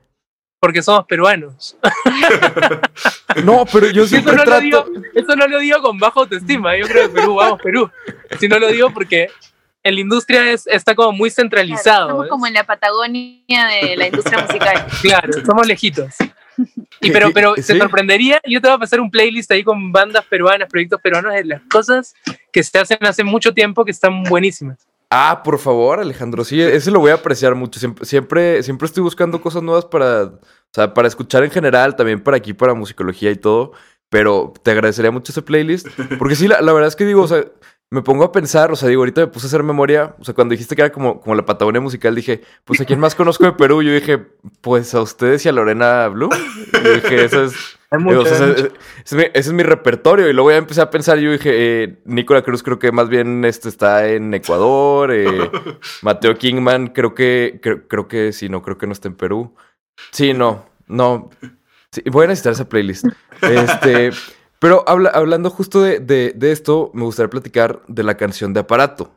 [0.65, 1.77] Porque somos peruanos.
[3.43, 4.61] No, pero yo Eso siempre no, lo trato...
[4.61, 6.75] digo, eso no lo digo con baja autoestima.
[6.77, 7.91] Yo creo que Perú, vamos, Perú.
[8.39, 9.27] Si no lo digo porque
[9.83, 12.01] en la industria es, está como muy Claro, centralizado.
[12.07, 12.29] estamos ¿ves?
[12.31, 14.85] como en la Patagonia de la industria musical.
[15.01, 16.15] Claro, somos lejitos.
[17.01, 17.63] Y pero, pero Sí.
[17.63, 21.33] se sorprendería, yo te voy a pasar un playlist ahí con bandas peruanas, proyectos peruanos,
[21.33, 22.15] de las cosas
[22.51, 24.87] que se hacen hace mucho tiempo que están buenísimas.
[25.11, 27.79] Ah, por favor, Alejandro, sí, ese lo voy a apreciar mucho.
[27.79, 30.31] Siempre, siempre, siempre estoy buscando cosas nuevas para,
[30.71, 33.71] o sea, para escuchar en general, también para aquí, para musicología y todo.
[34.09, 35.87] Pero te agradecería mucho ese playlist.
[36.19, 37.43] Porque sí, la, la verdad es que digo, o sea,
[37.89, 40.15] me pongo a pensar, o sea, digo, ahorita me puse a hacer memoria.
[40.19, 42.99] O sea, cuando dijiste que era como, como la Patagonia musical, dije, pues a quién
[42.99, 43.81] más conozco de Perú.
[43.81, 44.25] Yo dije,
[44.61, 46.29] pues a ustedes y a Lorena Blue.
[46.83, 47.53] Yo dije, eso es.
[47.91, 48.65] Hay Digo, mucho, o sea, hay ese, mucho.
[48.65, 48.73] ese
[49.05, 50.29] es mi, ese es mi repertorio.
[50.29, 51.51] Y luego ya empecé a pensar, yo dije,
[51.83, 55.11] eh, Nicola Cruz creo que más bien este, está en Ecuador.
[55.11, 55.49] eh,
[56.01, 59.55] Mateo Kingman creo que, creo, creo que sí, no, creo que no está en Perú.
[60.11, 61.29] Sí, no, no.
[62.11, 63.05] Voy a necesitar esa playlist.
[63.41, 64.11] Este,
[64.59, 68.61] pero habla- hablando justo de, de- de esto, me gustaría platicar de la canción de
[68.61, 69.11] aparato.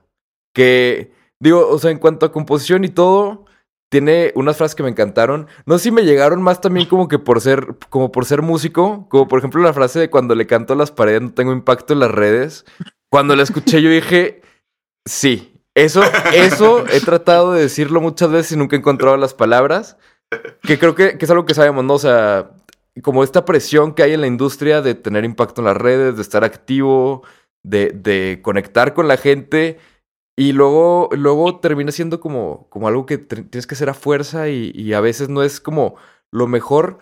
[0.55, 3.45] Que, digo, o sea, en cuanto a composición y todo,
[3.91, 5.47] tiene unas frases que me encantaron.
[5.67, 9.07] No sé si me llegaron más también como que por ser, como por ser músico,
[9.09, 11.93] como por ejemplo la frase de cuando le canto a las paredes no tengo impacto
[11.95, 12.65] en las redes.
[13.11, 14.43] Cuando la escuché yo dije,
[15.07, 16.03] sí, eso,
[16.35, 19.97] eso he tratado de decirlo muchas veces y nunca he encontrado las palabras.
[20.63, 21.95] Que creo que, que es algo que sabemos, ¿no?
[21.95, 22.51] O sea,
[23.03, 26.23] como esta presión que hay en la industria de tener impacto en las redes, de
[26.23, 27.23] estar activo,
[27.63, 29.79] de, de conectar con la gente.
[30.37, 34.71] Y luego, luego termina siendo como, como algo que tienes que hacer a fuerza y,
[34.75, 35.97] y a veces no es como
[36.31, 36.99] lo mejor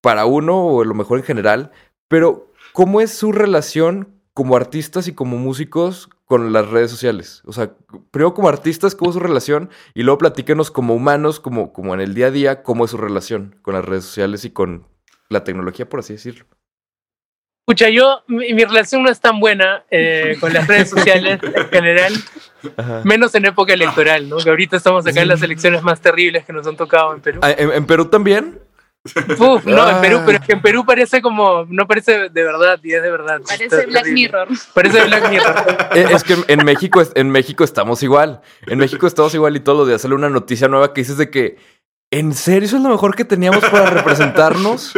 [0.00, 1.72] para uno o lo mejor en general.
[2.08, 7.42] Pero, ¿cómo es su relación como artistas y como músicos con las redes sociales?
[7.44, 7.72] O sea,
[8.12, 9.68] primero como artistas, ¿cómo es su relación?
[9.94, 12.98] Y luego platíquenos como humanos, como, como en el día a día, cómo es su
[12.98, 14.86] relación con las redes sociales y con
[15.28, 16.46] la tecnología, por así decirlo.
[17.66, 21.68] Escucha, yo, mi, mi relación no es tan buena eh, con las redes sociales en
[21.70, 22.14] general,
[22.76, 23.00] Ajá.
[23.02, 24.36] menos en época electoral, ¿no?
[24.36, 27.40] Que ahorita estamos acá en las elecciones más terribles que nos han tocado en Perú.
[27.42, 28.60] Ah, ¿En, en Perú también?
[29.38, 30.22] Uf, no, en Perú, Ah.
[30.26, 33.40] pero es que en Perú parece como, no parece de verdad, y es de verdad.
[33.46, 34.12] Parece Está Black terrible.
[34.14, 34.48] Mirror.
[34.74, 35.54] Parece Black Mirror.
[35.94, 38.40] Eh, Es que en- México, en México estamos igual.
[38.66, 41.30] En México estamos igual y todos los días sale una noticia nueva que dices de
[41.30, 41.56] que,
[42.10, 44.94] ¿en serio eso es lo mejor que teníamos para representarnos?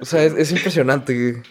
[0.00, 1.42] O sea, es, es impresionante.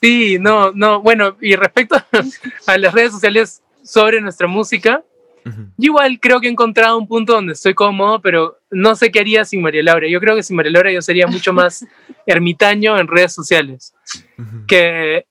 [0.00, 1.96] Sí, no, no, bueno, y respecto
[2.66, 5.02] a las redes sociales sobre nuestra música,
[5.44, 5.62] Ujú.
[5.76, 9.20] yo igual creo que he encontrado un punto donde estoy cómodo, pero no sé qué
[9.20, 10.08] haría sin María Laura.
[10.08, 11.86] Yo creo que sin María Laura yo sería mucho más
[12.26, 13.94] ermitaño en redes sociales.
[14.38, 14.66] Ujú.
[14.66, 15.26] Que,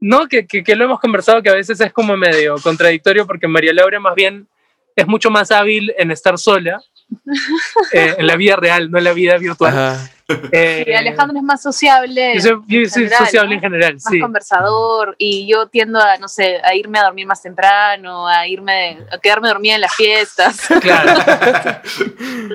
[0.00, 3.48] no, que, que, que lo hemos conversado, que a veces es como medio contradictorio, porque
[3.48, 4.48] María Laura más bien
[4.96, 6.80] es mucho más hábil en estar sola,
[7.92, 9.72] eh, en la vida real, no en la vida virtual.
[9.72, 10.10] Ajá.
[10.52, 12.32] Eh, Y Alejandro es más sociable.
[12.34, 13.54] yo soy, yo soy general, sociable ¿no?
[13.54, 14.20] en general, más sí.
[14.20, 18.98] conversador y yo tiendo a, no sé, a irme a dormir más temprano, a irme,
[19.12, 20.68] a quedarme dormida en las fiestas.
[20.80, 21.20] Claro.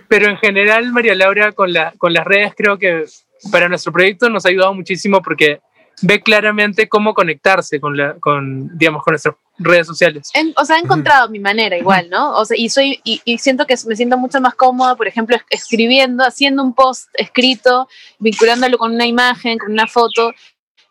[0.07, 3.05] Pero en general, María Laura, con, la, con las redes, creo que
[3.51, 5.59] para nuestro proyecto nos ha ayudado muchísimo porque
[6.01, 10.29] ve claramente cómo conectarse con, la, con, digamos, con nuestras redes sociales.
[10.33, 12.35] En- o sea, he encontrado mi manera igual, ¿no?
[12.35, 15.35] O sea, y soy y, y siento que me siento mucho más cómoda, por ejemplo,
[15.35, 17.87] es- escribiendo, haciendo un post escrito,
[18.19, 20.33] vinculándolo con una imagen, con una foto.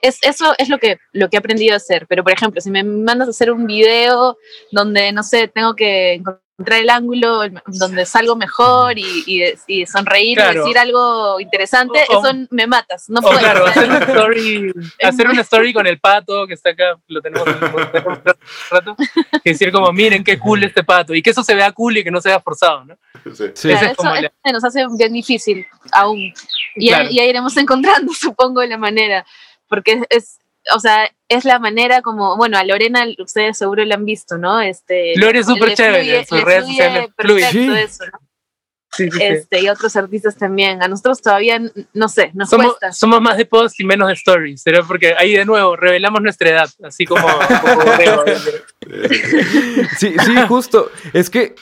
[0.01, 2.07] Es, eso es lo que, lo que he aprendido a hacer.
[2.07, 4.37] Pero, por ejemplo, si me mandas a hacer un video
[4.71, 10.37] donde, no sé, tengo que encontrar el ángulo donde salgo mejor y, y, y sonreír
[10.39, 10.53] Claro.
[10.53, 13.09] y decir algo interesante, O- o- eso me matas.
[13.11, 13.39] No O puedo.
[13.39, 17.47] claro, hacer una story, hacer una story con el pato que está acá, lo tenemos
[17.49, 17.55] un
[18.71, 18.97] rato,
[19.43, 22.05] y decir como, miren qué cool este pato, y que eso se vea cool y
[22.05, 22.97] que no se vea forzado, ¿no?
[23.35, 23.69] Sí.
[23.69, 26.33] Claro, es como eso, la- eso nos hace bien difícil aún.
[26.77, 27.05] Y Claro.
[27.05, 29.27] ya, ya iremos encontrando, supongo, la manera.
[29.69, 30.39] Porque es, es-
[30.75, 34.61] o sea, es la manera como, bueno, a Lorena ustedes seguro la han visto, ¿no?
[34.61, 37.51] Este, Lore es súper le chévere, fluye- en sus redes sociales fluye.
[37.51, 37.69] Sí.
[37.77, 38.19] eso, ¿no?
[38.97, 39.25] Sí, sí, sí.
[39.25, 40.81] Este, y otros artistas también.
[40.81, 41.61] A nosotros todavía,
[41.95, 42.93] no sé, nos Somos, cuesta.
[42.93, 44.85] somos más de posts y menos de stories, ¿será?
[44.85, 47.27] Porque ahí de nuevo revelamos nuestra edad, así como.
[49.99, 50.91] Sí, sí, justo.
[51.13, 51.55] Es que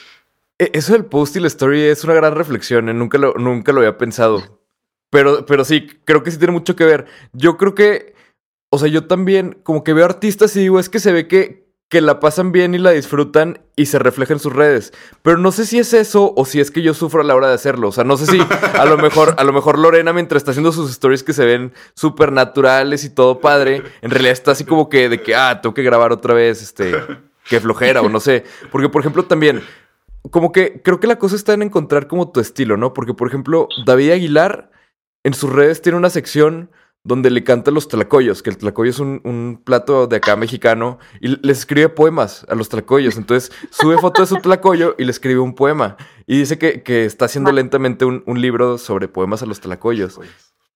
[0.58, 2.88] eh, eso del post y la story es una gran reflexión.
[2.88, 4.60] eh, Nunca lo, nunca lo había pensado.
[5.10, 7.06] Pero, pero sí, creo que sí tiene mucho que ver.
[7.32, 8.11] Yo creo que,
[8.74, 11.68] o sea, yo también como que veo artistas y digo, es que se ve que,
[11.90, 14.94] que la pasan bien y la disfrutan y se refleja en sus redes.
[15.20, 17.48] Pero no sé si es eso o si es que yo sufro a la hora
[17.48, 17.88] de hacerlo.
[17.88, 20.72] O sea, no sé si a lo mejor, a lo mejor Lorena, mientras está haciendo
[20.72, 24.88] sus stories que se ven súper naturales y todo padre, en realidad está así como
[24.88, 26.94] que de que, ah, tengo que grabar otra vez, este,
[27.50, 28.44] qué flojera o no sé.
[28.70, 29.60] Porque, por ejemplo, también,
[30.30, 32.94] como que creo que la cosa está en encontrar como tu estilo, ¿no?
[32.94, 34.70] Porque, por ejemplo, David Aguilar
[35.24, 36.70] en sus redes tiene una sección
[37.04, 40.36] donde le canta a los tlacoyos, que el tlacoyo es un, un plato de acá
[40.36, 43.16] mexicano, y les escribe poemas a los tlacoyos.
[43.16, 45.96] Entonces sube foto de su tlacoyo y le escribe un poema.
[46.26, 50.20] Y dice que, que está haciendo lentamente un, un libro sobre poemas a los tlacoyos.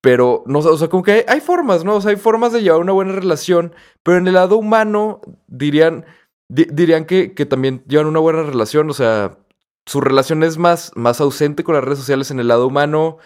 [0.00, 1.96] Pero, no, o sea, como que hay, hay, formas, ¿no?
[1.96, 6.04] O sea, hay formas de llevar una buena relación, pero en el lado humano dirían,
[6.48, 9.38] di, dirían que, que, también llevan una buena relación, o sea,
[9.86, 13.18] su relación es más, más ausente con las redes sociales en el lado humano,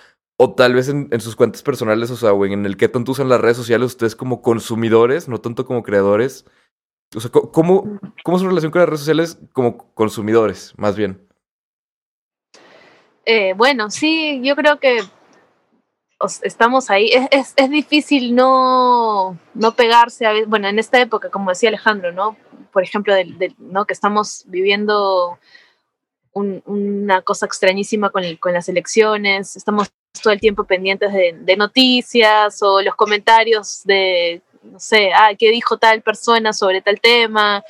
[0.42, 3.12] o tal vez en, en sus cuentas personales, o sea, o en el que tanto
[3.12, 6.46] usan las redes sociales ustedes como consumidores, no tanto como creadores.
[7.14, 11.28] O sea, ¿cómo, cómo es su relación con las redes sociales como consumidores, más bien?
[13.26, 15.02] Eh, bueno, sí, yo creo que
[16.40, 17.10] estamos ahí.
[17.30, 22.38] Es, es, difícil no, no pegarse a bueno, en esta época, como decía Alejandro, ¿no?
[22.72, 23.84] Por ejemplo, del, ¿no?
[23.84, 25.38] que estamos viviendo
[26.32, 29.90] un, una cosa extrañísima con, con, las elecciones, estamos
[30.22, 35.50] todo el tiempo pendientes de, de, noticias o los comentarios de, no sé, ah, ¿qué
[35.50, 37.64] dijo tal persona sobre tal tema?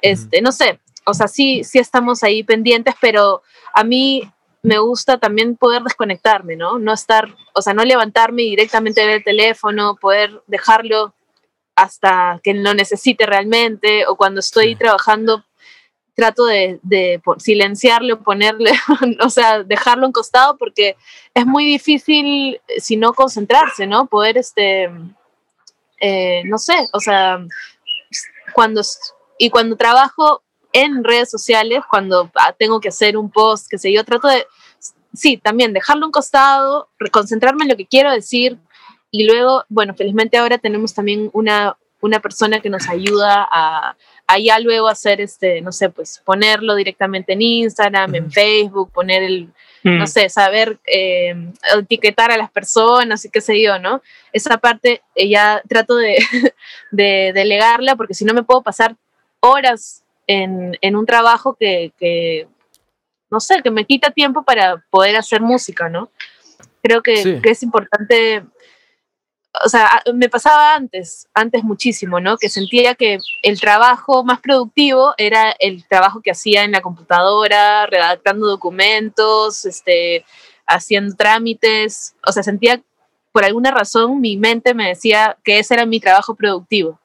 [0.00, 3.42] Este, no sé, o sea, sí, sí estamos ahí pendientes, pero
[3.74, 4.30] a mí
[4.62, 6.78] me gusta también poder desconectarme, ¿no?
[6.78, 11.14] No estar, o sea, no levantarme y directamente ver el teléfono, poder dejarlo
[11.76, 14.76] hasta que lo necesite realmente, o cuando estoy sí.
[14.76, 15.44] trabajando,
[16.18, 18.72] trato de, de, silenciarlo, ponerle,
[19.24, 20.96] o sea, dejarlo en costado, porque
[21.32, 24.06] es muy difícil, si no concentrarse, ¿no?
[24.06, 24.90] Poder, este,
[26.00, 27.38] eh, no sé, o sea,
[28.52, 28.82] cuando,
[29.38, 33.92] y cuando trabajo, en redes sociales cuando ah, tengo que hacer un post, que sé
[33.92, 34.44] yo, trato de,
[35.14, 38.58] sí, también dejarlo un costado, concentrarme en lo que quiero decir
[39.12, 43.96] y luego, bueno, felizmente ahora tenemos también una, una persona que nos ayuda a,
[44.28, 48.14] a ya luego hacer, este, no sé, pues ponerlo directamente en Instagram, mm.
[48.14, 49.46] en Facebook, poner el,
[49.82, 49.98] mm.
[49.98, 51.34] no sé, saber eh,
[51.74, 54.02] etiquetar a las personas y qué sé yo, ¿no?
[54.32, 56.18] Esa parte eh, ya trato de,
[56.90, 58.96] de delegarla porque si no me puedo pasar
[59.40, 62.46] horas en, en un trabajo que, que,
[63.30, 66.10] no sé, que me quita tiempo para poder hacer música, ¿no?
[66.82, 67.40] Creo que, sí.
[67.40, 68.44] que es importante,
[69.64, 72.36] o sea, me pasaba antes, antes muchísimo, ¿no?
[72.36, 77.86] Que sentía que el trabajo más productivo era el trabajo que hacía en la computadora,
[77.86, 80.24] redactando documentos, este,
[80.66, 82.82] haciendo trámites, o sea, sentía
[83.32, 86.98] por alguna razón mi mente me decía que ese era mi trabajo productivo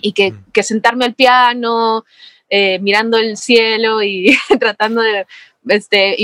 [0.00, 2.04] y que, que sentarme al piano,
[2.50, 5.26] eh, mirando el cielo y tratando de
[5.68, 6.16] este,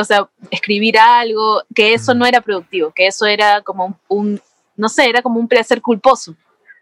[0.00, 4.40] o sea, escribir algo, que eso no era productivo, que eso era como un, un,
[4.76, 6.34] no sé, era como un placer culposo.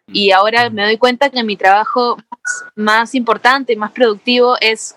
[0.08, 4.94] Y ahora me doy cuenta que mi trabajo más, más importante más productivo es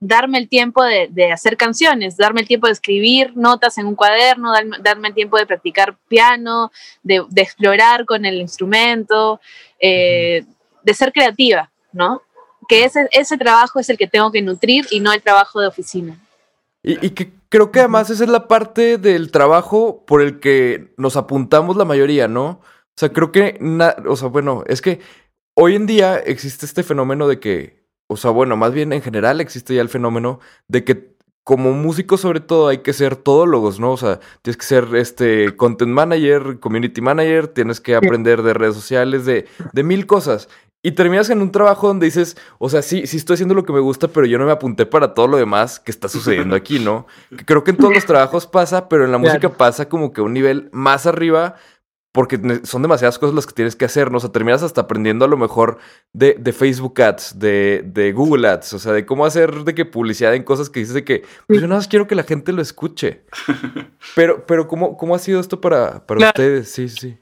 [0.00, 3.94] darme el tiempo de, de, hacer canciones, darme el tiempo de escribir notas en un
[3.94, 6.70] cuaderno, darme, darme el tiempo de practicar piano,
[7.02, 9.40] de, de explorar con el instrumento,
[9.80, 10.44] eh,
[10.82, 12.22] de ser creativa, ¿no?
[12.68, 15.66] que ese, ese trabajo es el que tengo que nutrir y no el trabajo de
[15.66, 16.20] oficina.
[16.82, 20.94] Y, y, que creo que además esa es la parte del trabajo por el que
[20.96, 22.60] nos apuntamos la mayoría, ¿no?
[22.98, 23.58] O sea, creo que,
[24.06, 25.00] o sea, bueno, es que
[25.54, 29.40] hoy en día existe este fenómeno de que, o sea, bueno, más bien en general
[29.40, 33.92] existe ya el fenómeno de que como músico sobre todo hay que ser todólogos, ¿no?
[33.92, 38.74] O sea, tienes que ser este content manager, community manager, tienes que aprender de redes
[38.74, 40.48] sociales, de, de mil cosas.
[40.82, 43.72] Y terminas en un trabajo donde dices, o sea, sí, sí estoy haciendo lo que
[43.72, 46.78] me gusta, pero yo no me apunté para todo lo demás que está sucediendo aquí,
[46.78, 47.06] ¿no?
[47.46, 50.32] Creo que en todos los trabajos pasa, pero en la música pasa como que un
[50.32, 51.56] nivel más arriba,
[52.12, 54.18] porque son demasiadas cosas las que tienes que hacer, ¿no?
[54.18, 55.78] O sea, terminas hasta aprendiendo a lo mejor
[56.12, 59.84] de, de Facebook Ads, de, de, Google Ads, o sea, de cómo hacer de que
[59.84, 62.52] publicidad en cosas que dices de que, pues yo nada más quiero que la gente
[62.52, 63.24] lo escuche.
[64.14, 66.30] Pero, pero ¿cómo, cómo ha sido esto para, para claro.
[66.30, 66.70] ustedes?
[66.70, 67.18] Sí, sí.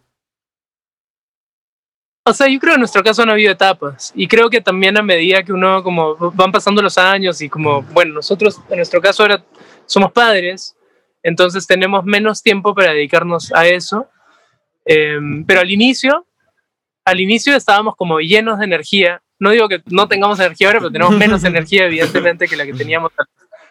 [2.29, 4.99] O sea, yo creo que en nuestro caso han habido etapas y creo que también
[4.99, 9.01] a medida que uno como van pasando los años y como, bueno, nosotros en nuestro
[9.01, 9.45] caso ahora
[9.87, 10.77] somos padres,
[11.23, 14.09] entonces tenemos menos tiempo para dedicarnos a eso,
[14.85, 16.27] eh, pero al inicio,
[17.05, 20.91] al inicio estábamos como llenos de energía, no digo que no tengamos energía ahora, pero
[20.91, 23.23] tenemos menos energía evidentemente que la que teníamos a,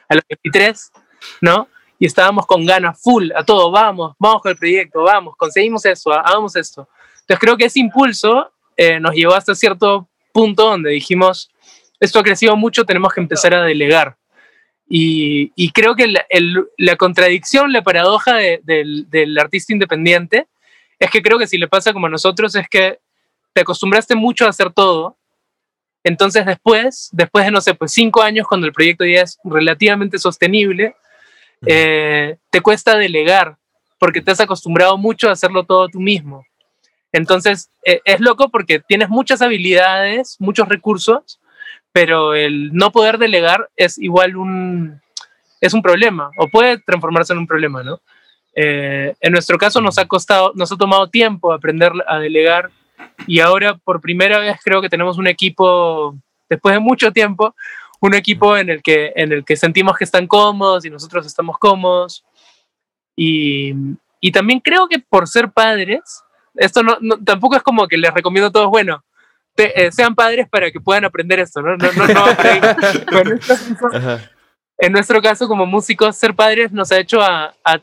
[0.08, 0.94] a los 23,
[1.42, 1.68] ¿no?
[2.00, 6.14] Y estábamos con ganas full a todo, vamos, vamos con el proyecto, vamos, conseguimos eso,
[6.14, 6.88] hagamos esto.
[7.26, 11.50] Entonces creo que ese impulso eh, nos llevó hasta cierto punto donde dijimos,
[12.00, 14.18] esto ha crecido mucho, tenemos que empezar a delegar.
[14.88, 20.48] Y, y creo que la, el, la, contradicción, la paradoja de, del, del artista independiente
[21.00, 23.00] es que creo que si le pasa como a nosotros es que
[23.54, 25.18] te acostumbraste mucho a hacer todo,
[26.04, 30.20] entonces después, después de, no sé, pues cinco años, cuando el proyecto ya es relativamente
[30.20, 30.96] sostenible,
[31.66, 33.58] eh, te cuesta delegar,
[33.98, 36.46] porque te has acostumbrado mucho a hacerlo todo tú mismo.
[37.16, 41.40] Entonces, eh, es loco porque tienes muchas habilidades, muchos recursos,
[41.94, 45.02] pero el no poder delegar es igual un,
[45.62, 48.02] es un problema, o puede transformarse en un problema, ¿no?
[48.54, 52.70] Eh, en nuestro caso nos ha costado, nos ha tomado tiempo aprender a delegar
[53.28, 56.18] y ahora por primera vez creo que tenemos un equipo,
[56.50, 57.56] después de mucho tiempo,
[58.02, 61.58] un equipo en el que, en el que sentimos que están cómodos y nosotros estamos
[61.60, 62.26] cómodos.
[63.16, 63.74] Y,
[64.20, 66.26] y también creo que por ser padres,
[66.58, 69.04] esto no, no- tampoco es como que les recomiendo a todos, bueno,
[69.56, 71.78] te- eh, sean padres para que puedan aprender esto, ¿no?
[71.78, 72.62] No, no, no, ahí.
[73.10, 74.20] Pero
[74.78, 77.80] en, nuestro caso, como músicos, ser padres nos ha hecho a, a,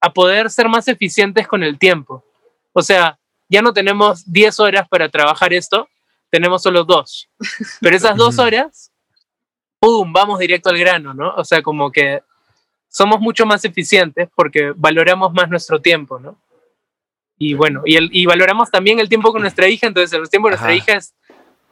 [0.00, 2.24] a poder ser más eficientes con el tiempo.
[2.72, 3.18] O sea,
[3.48, 5.88] ya no tenemos 10 horas para trabajar esto,
[6.30, 7.28] tenemos solo dos.
[7.80, 8.92] Pero esas dos horas,
[9.80, 11.34] ¡pum!, vamos directo al grano, ¿no?
[11.36, 12.22] O sea, como que
[12.88, 16.38] somos mucho más eficientes porque valoramos más nuestro tiempo, ¿no?
[17.38, 20.48] Y bueno, y, el, y valoramos también el tiempo con nuestra hija, entonces el tiempo
[20.48, 20.76] de nuestra Ajá.
[20.76, 21.14] hija es,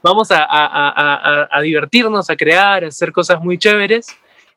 [0.02, 4.06] vamos a, a- a- a- divertirnos, a crear, a hacer cosas muy chéveres,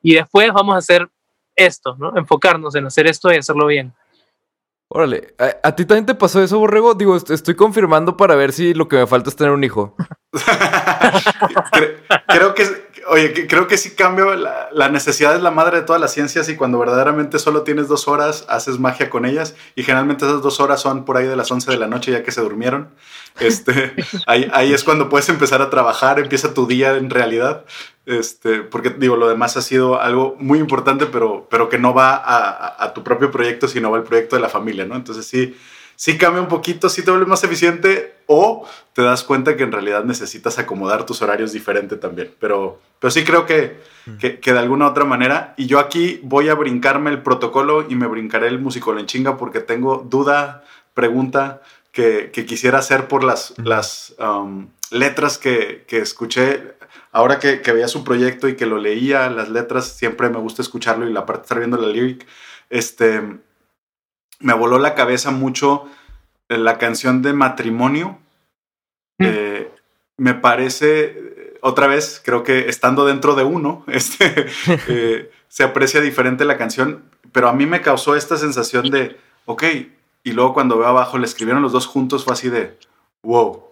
[0.01, 1.07] y después vamos a hacer
[1.55, 2.15] esto, ¿no?
[2.17, 3.93] Enfocarnos en hacer esto y hacerlo bien.
[4.89, 6.93] Órale, ¿A, a ti también te pasó eso, Borrego?
[6.93, 9.95] Digo, est- estoy confirmando para ver si lo que me falta es tener un hijo.
[10.33, 11.97] Cre-
[12.27, 12.63] creo que,
[13.09, 14.25] oye, creo que sí cambia.
[14.35, 17.87] La, la necesidad es la madre de todas las ciencias y cuando verdaderamente solo tienes
[17.87, 19.55] dos horas, haces magia con ellas.
[19.75, 22.23] Y generalmente esas dos horas son por ahí de las 11 de la noche ya
[22.23, 22.89] que se durmieron.
[23.39, 23.93] Este,
[24.27, 27.65] ahí, ahí es cuando puedes empezar a trabajar, empieza tu día en realidad.
[28.05, 32.15] Este, porque digo, lo demás ha sido algo muy importante, pero, pero que no va
[32.15, 34.95] a, a- a tu propio proyecto, sino va al proyecto de la familia, ¿no?
[34.95, 35.57] Entonces sí,
[35.97, 39.71] sí cambia un poquito, sí te vuelves más eficiente o te das cuenta que en
[39.71, 42.33] realidad necesitas acomodar tus horarios diferente también.
[42.39, 43.81] Pero, pero sí creo que,
[44.19, 47.95] que, que de alguna otra manera, y yo aquí voy a brincarme el protocolo y
[47.95, 53.23] me brincaré el músico en chinga porque tengo duda, pregunta que, que quisiera hacer por
[53.23, 56.75] las, las um, letras que, que escuché.
[57.11, 60.61] Ahora que, que veía su proyecto y que lo leía, las letras, siempre me gusta
[60.61, 62.27] escucharlo y la parte de estar viendo la lyric,
[62.69, 63.39] este,
[64.39, 65.89] me voló la cabeza mucho
[66.49, 68.19] la canción de matrimonio.
[69.17, 69.25] Mm.
[69.25, 69.71] Eh,
[70.17, 74.47] me parece, eh, otra vez, creo que estando dentro de uno, este,
[74.88, 79.63] eh, se aprecia diferente la canción, pero a mí me causó esta sensación de, ok,
[80.23, 82.77] y luego cuando veo abajo le escribieron los dos juntos, fue así de,
[83.23, 83.63] wow,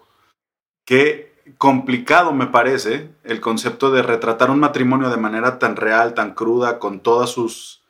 [0.85, 6.33] qué complicado me parece el concepto de retratar un matrimonio de manera tan real, tan
[6.33, 7.84] cruda, con todas sus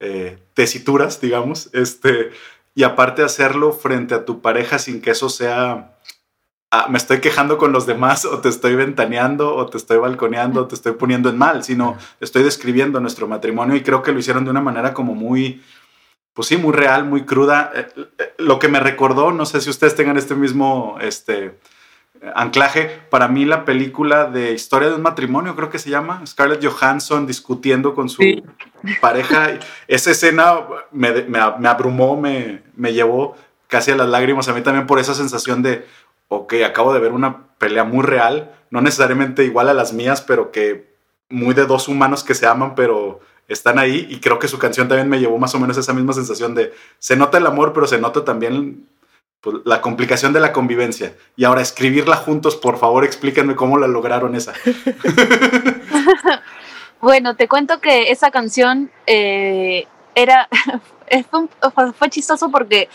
[0.00, 2.30] eh, tesituras, digamos, este,
[2.74, 5.98] y aparte hacerlo frente a tu pareja sin que eso sea,
[6.70, 10.62] ah, me estoy quejando con los demás o te estoy ventaneando o te estoy balconeando
[10.62, 14.18] o te estoy poniendo en mal, sino estoy describiendo nuestro matrimonio y creo que lo
[14.18, 15.62] hicieron de una manera como muy,
[16.32, 17.70] pues sí, muy real, muy cruda.
[17.74, 17.86] Eh,
[18.18, 21.58] eh, Lo que me recordó, no sé si ustedes tengan este mismo, este,
[22.34, 26.64] anclaje, para mí la película de Historia de un matrimonio, creo que se llama, Scarlett
[26.64, 28.42] Johansson discutiendo con su Sí.
[29.00, 29.58] pareja,
[29.88, 30.60] esa escena
[30.92, 33.36] me, me, me abrumó, me, me llevó
[33.68, 35.86] casi a las lágrimas, a mí también por esa sensación de,
[36.28, 40.50] ok, acabo de ver una pelea muy real, no necesariamente igual a las mías, pero
[40.50, 40.90] que
[41.28, 44.06] muy de dos humanos que se aman, pero están ahí.
[44.10, 46.72] Y creo que su canción también me llevó más o menos esa misma sensación de,
[46.98, 48.86] se nota el amor, pero se nota también
[49.40, 51.14] pues, la complicación de la convivencia.
[51.36, 54.52] Y ahora escribirla juntos, por favor, explíquenme cómo la lograron esa.
[57.00, 60.48] Bueno, te cuento que esa canción eh, era
[61.30, 62.88] fue, fue chistoso porque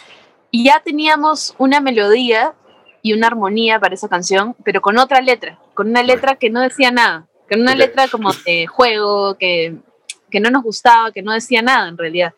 [0.52, 2.54] ya teníamos una melodía
[3.02, 6.62] y una armonía para esa canción, pero con otra letra, con una letra que no
[6.62, 9.76] decía nada, con una letra como de juego, que,
[10.32, 12.34] que no nos gustaba, que no decía nada en realidad.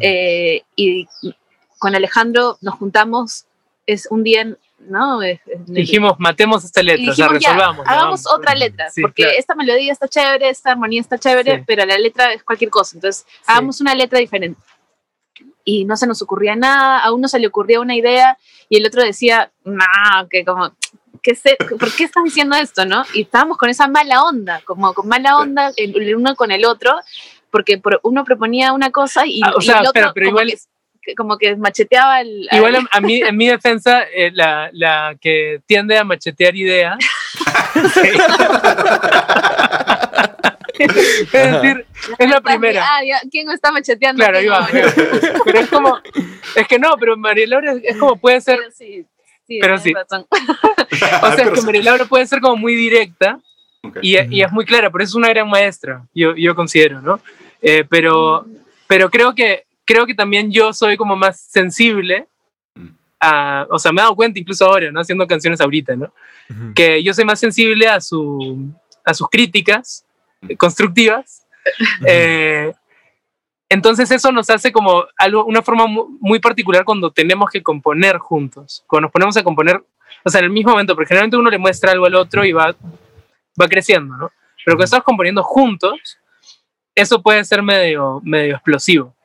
[0.00, 1.06] Eh, y
[1.78, 3.46] con Alejandro nos juntamos,
[3.86, 4.46] es un día,
[4.80, 5.22] ¿no?
[5.22, 7.86] Es- es- Dijimos, matemos esta letra, dijimos, ya, resolvamos.
[7.86, 8.38] la hagamos vamos.
[8.38, 9.38] otra letra, Sí, porque claro.
[9.38, 11.64] esta melodía está chévere, esta armonía está chévere, Sí.
[11.66, 12.96] pero la letra es cualquier cosa.
[12.96, 14.60] Entonces, hagamos una letra diferente.
[15.64, 18.86] Y no se nos ocurría nada, a uno se le ocurría una idea y el
[18.86, 19.84] otro decía, no,
[20.30, 20.72] que como,
[21.22, 23.04] ¿qué sé, ¿por qué estás diciendo esto, no?
[23.14, 26.64] Y estábamos con esa mala onda, como con mala onda el, el uno con el
[26.64, 26.94] otro,
[27.50, 30.48] porque por- uno proponía una cosa y, Ah, o y sea, el otro pero- igual-
[30.50, 30.58] que-
[31.14, 32.48] como que macheteaba el...
[32.50, 36.56] Igual al- a, a mí, en mi defensa, eh, la, la que tiende a machetear
[36.56, 36.96] ideas.
[40.78, 40.92] es
[41.32, 41.86] decir,
[42.18, 42.84] es la primera.
[42.86, 44.22] Ah, ya, ¿quién me está macheteando?
[44.22, 44.92] Claro, ahí ¿Quién va.
[45.32, 45.40] no?
[45.44, 45.98] Pero es como,
[46.54, 49.04] es que no, pero María Laura es como puede ser, Pero sí,
[49.46, 49.92] sí, Pero tienes sí.
[49.94, 50.26] razón.
[51.22, 53.38] o sea, es que María Laura puede ser como muy directa
[54.02, 57.20] y, y es muy clara, por eso es una gran maestra, yo, yo considero, ¿no?
[57.62, 58.44] Eh, pero,
[58.86, 62.26] pero creo que, creo que también yo soy como más sensible
[63.18, 65.00] a, o sea, me he dado cuenta incluso ahora, ¿no?
[65.00, 66.12] Haciendo canciones ahorita, ¿no?
[66.74, 68.70] Que yo soy más sensible a, su,
[69.04, 70.04] a sus críticas
[70.46, 71.46] eh, constructivas.
[72.06, 72.72] Eh,
[73.68, 78.18] entonces eso nos hace como algo, una forma mu- muy particular cuando tenemos que componer
[78.18, 79.82] juntos, cuando nos ponemos a componer,
[80.22, 82.52] o sea, en el mismo momento, porque generalmente uno le muestra algo al otro y
[82.52, 82.76] va,
[83.60, 84.30] va creciendo, ¿no?
[84.64, 86.18] Pero cuando estamos componiendo juntos,
[86.94, 89.15] eso puede ser medio, medio explosivo,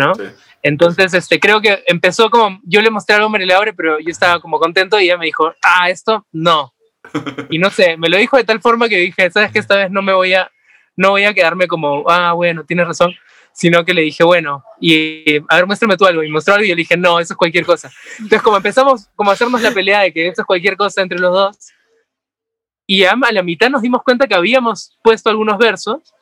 [0.00, 0.14] ¿no?
[0.14, 0.24] Sí.
[0.62, 4.10] Entonces, este, creo que empezó como, yo le mostré algo a María Laura, pero yo
[4.10, 6.74] estaba como contento y ella me dijo, ah, esto no.
[7.50, 9.90] Y no sé, me lo dijo de tal forma que dije, sabes que esta vez
[9.90, 10.50] no me voy a,
[10.96, 13.14] no voy a quedarme como, ah, bueno, tienes razón,
[13.52, 16.22] sino que le dije, bueno, y a ver, muéstrame tú algo.
[16.22, 17.90] Y mostró algo y yo le dije, no, eso es cualquier cosa.
[18.18, 21.18] Entonces, como empezamos como a hacernos la pelea de que eso es cualquier cosa entre
[21.18, 21.56] los dos,
[22.86, 26.12] y a la mitad nos dimos cuenta que habíamos puesto algunos versos,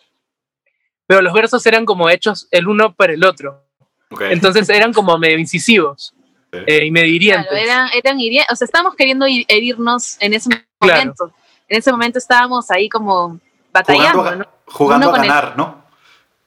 [1.06, 3.67] pero los versos eran como hechos el uno para el otro.
[4.10, 4.22] Ok.
[4.30, 6.14] Entonces eran como medio incisivos
[6.52, 6.58] Sí.
[6.66, 7.46] eh, y medio hirientes.
[7.50, 8.16] Claro, eran, eran
[8.50, 10.64] o sea, estábamos queriendo ir- herirnos en ese Claro.
[10.80, 11.32] momento.
[11.68, 13.38] En ese momento estábamos ahí como
[13.70, 14.50] batallando, jugando a, ¿no?
[14.66, 15.84] jugando a con el- ganar, ¿no?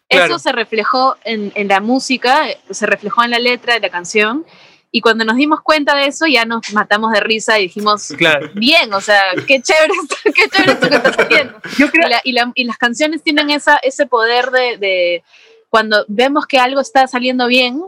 [0.10, 0.26] Claro.
[0.26, 4.44] Eso se reflejó en, en la música, se reflejó en la letra de la canción.
[4.94, 8.50] Y cuando nos dimos cuenta de eso, ya nos matamos de risa y dijimos, Claro.
[8.56, 11.62] bien, o sea, qué chévere, esto- qué chévere esto que estás haciendo.
[11.78, 15.24] Yo creo, Y, la- y la- y las canciones tienen esa, ese poder de, de
[15.72, 17.82] cuando vemos que algo está saliendo bien,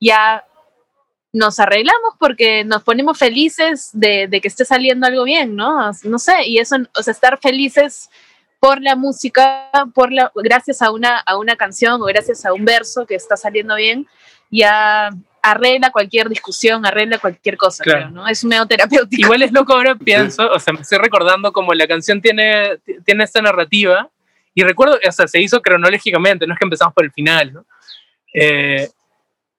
[0.00, 0.44] ya
[1.32, 5.90] nos arreglamos porque nos ponemos felices de, de que esté saliendo algo bien, ¿no?
[6.04, 8.08] No sé, y eso, o sea, estar felices
[8.60, 12.64] por la música, por la, gracias a una, a una canción o gracias a un
[12.64, 14.06] verso que está saliendo bien,
[14.50, 15.10] ya
[15.42, 17.98] arregla cualquier discusión, arregla cualquier cosa, Claro.
[18.06, 18.28] creo, ¿no?
[18.28, 19.22] Es un medio terapéutico.
[19.22, 23.24] igual es loco ahora pienso, o sea, me estoy recordando como la canción tiene, tiene
[23.24, 24.08] esta narrativa
[24.60, 27.64] y recuerdo, o sea, se hizo cronológicamente, no es que empezamos por el final, ¿no?
[28.34, 28.88] Eh,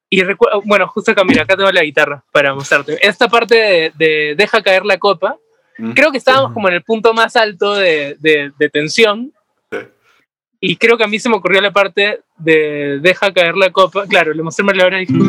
[0.10, 2.98] y recuerdo, bueno, justo acá, mira, acá tengo la guitarra para mostrarte.
[3.08, 5.38] Esta parte de, de Deja caer la copa,
[5.78, 5.92] Mm.
[5.94, 9.32] creo que estábamos como en el punto más alto de, de- de tensión.
[9.72, 9.78] Sí.
[10.60, 14.06] Y creo que a mí se me ocurrió la parte de Deja caer la copa.
[14.06, 15.24] Claro, le mostré a María Laura y dije,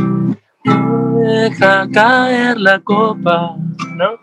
[1.15, 3.55] Deja caer la copa,
[3.95, 4.19] ¿no?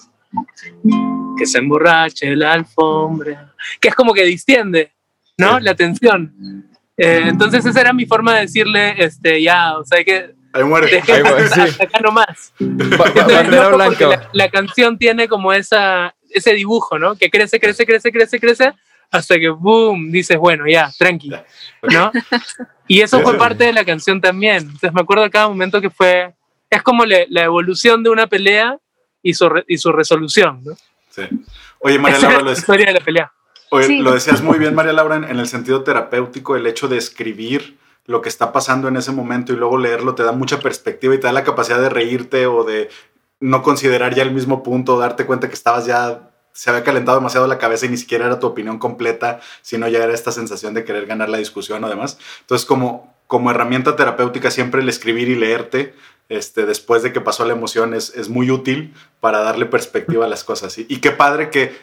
[1.38, 3.54] Que se emborrache la alfombra.
[3.80, 4.92] Que es como que distiende,
[5.38, 5.60] ¿no?
[5.60, 6.66] La tensión.
[6.98, 10.88] Eh, entonces esa era mi forma de decirle, este, ya, o sea, que Ahí muere.
[10.90, 11.60] dejé Ahí va, sí.
[11.62, 12.54] hasta acá nomás.
[12.60, 14.00] Entonces.
[14.00, 17.16] La, la canción tiene como esa, ese dibujo, ¿no?
[17.16, 18.74] Que crece, crece, crece, crece, crece,
[19.12, 21.32] hasta que boom, dices, bueno, ya, tranqui,
[21.84, 22.12] ¿no?
[22.88, 24.58] Y eso fue parte de la canción también.
[24.64, 26.34] Entonces me acuerdo cada momento que fue,
[26.70, 28.78] es como le- la evolución de una pelea
[29.22, 30.74] y su, re- y su resolución, ¿no?
[31.12, 31.24] Sí.
[31.80, 33.32] Oye, María Laura, es lo, la dec- historia de la pelea.
[33.70, 33.98] Oye, Sí.
[34.00, 37.78] lo decías muy bien, María Laura, en, en el sentido terapéutico, el hecho de escribir
[38.06, 41.18] lo que está pasando en ese momento y luego leerlo te da mucha perspectiva y
[41.20, 42.90] te da la capacidad de reírte o de
[43.40, 47.46] no considerar ya el mismo punto, darte cuenta que estabas ya, se había calentado demasiado
[47.48, 50.86] la cabeza y ni siquiera era tu opinión completa, sino ya era esta sensación de
[50.86, 52.18] querer ganar la discusión o demás.
[52.42, 55.94] Entonces, como, como herramienta terapéutica, siempre el escribir y leerte
[56.30, 60.30] este, después de que pasó la emoción es, es muy útil para darle perspectiva a
[60.30, 60.78] las cosas.
[60.78, 61.76] Y, y qué padre que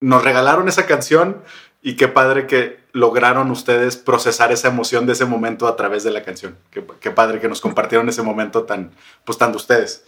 [0.00, 1.42] nos regalaron esa canción
[1.82, 6.10] y qué padre que lograron ustedes procesar esa emoción de ese momento a través de
[6.10, 6.56] la canción.
[6.70, 8.90] Qué, qué padre que nos compartieron ese momento tan,
[9.24, 10.04] pues tan de ustedes.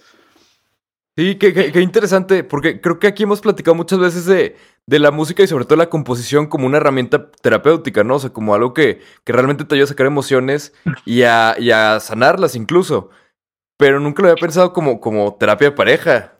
[1.17, 4.99] Sí, qué, qué- qué interesante, porque creo que aquí hemos platicado muchas veces de, de
[4.99, 8.15] la música y sobre todo la composición como una herramienta terapéutica, ¿no?
[8.17, 10.73] O sea, como algo que, que realmente te ayuda a sacar emociones
[11.05, 13.11] y a, y a sanarlas incluso.
[13.77, 16.35] Pero nunca lo había pensado como, como terapia de pareja.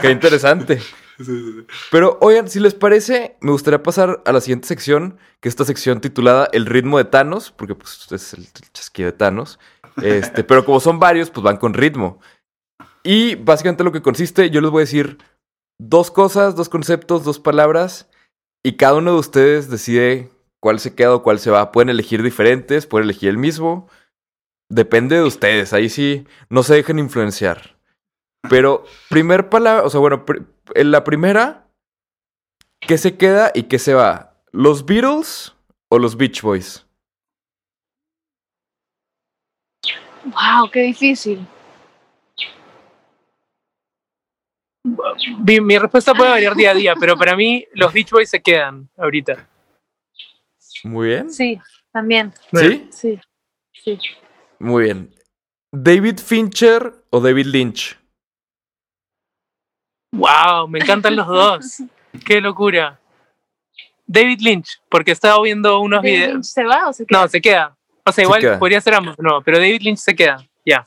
[0.00, 0.80] Qué interesante.
[1.90, 5.64] Pero oigan, si les parece, me gustaría pasar a la siguiente sección, que es esta
[5.64, 9.58] sección titulada El ritmo de Thanos, porque pues es el, el chasquido de Thanos.
[10.02, 12.20] Este, pero como son varios, pues van con ritmo.
[13.02, 15.18] Y básicamente lo que consiste, yo les voy a decir
[15.78, 18.08] dos cosas, dos conceptos, dos palabras,
[18.64, 21.70] y cada uno de ustedes decide cuál se queda o cuál se va.
[21.70, 23.88] Pueden elegir diferentes, pueden elegir el mismo.
[24.70, 27.76] Depende de ustedes, ahí sí, no se dejen influenciar.
[28.48, 31.66] Pero, primer palabra, o sea, bueno, pr- en la primera,
[32.80, 34.36] ¿qué se queda y qué se va?
[34.52, 35.54] ¿Los Beatles
[35.88, 36.86] o los Beach Boys?
[40.24, 41.46] Wow, qué difícil.
[45.46, 48.42] Mi, mi respuesta puede variar día a día, pero para mí los Beach Boys se
[48.42, 49.48] quedan ahorita.
[50.84, 51.30] Muy bien.
[51.30, 51.58] Sí,
[51.92, 52.32] también.
[52.52, 52.88] ¿Sí?
[52.90, 53.20] Sí,
[53.72, 53.98] sí.
[54.58, 55.14] Muy bien.
[55.72, 57.98] ¿David Fincher o David Lynch?
[60.14, 61.82] Wow, me encantan los dos.
[62.24, 62.98] Qué locura.
[64.06, 66.32] David Lynch, porque estaba viendo unos ¿David videos.
[66.32, 67.20] Lynch ¿Se va o se queda?
[67.20, 67.76] No, se queda.
[68.04, 68.58] O sea, Se igual queda.
[68.58, 70.46] podría ser ambos, no, pero David Lynch se queda.
[70.64, 70.84] Ya.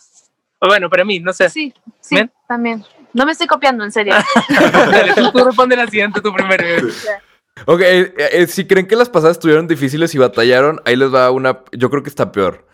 [0.60, 1.50] O bueno, para mí, no sé.
[1.50, 2.32] Sí, sí, ¿Ven?
[2.48, 2.84] también.
[3.14, 4.14] No me estoy copiando, en serio.
[4.50, 6.64] Dale, tú, tú responde la siguiente, tú primero.
[7.66, 11.32] Ok, eh, eh, si creen que las pasadas estuvieron difíciles y batallaron, ahí les va
[11.32, 11.64] una.
[11.72, 12.68] Yo creo que está peor.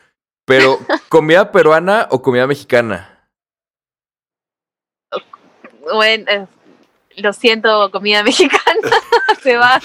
[0.44, 0.78] Pero,
[1.08, 3.13] ¿comida peruana o comida mexicana?
[5.94, 6.46] Bueno, eh,
[7.18, 8.62] lo siento, comida mexicana.
[9.42, 9.80] Se va.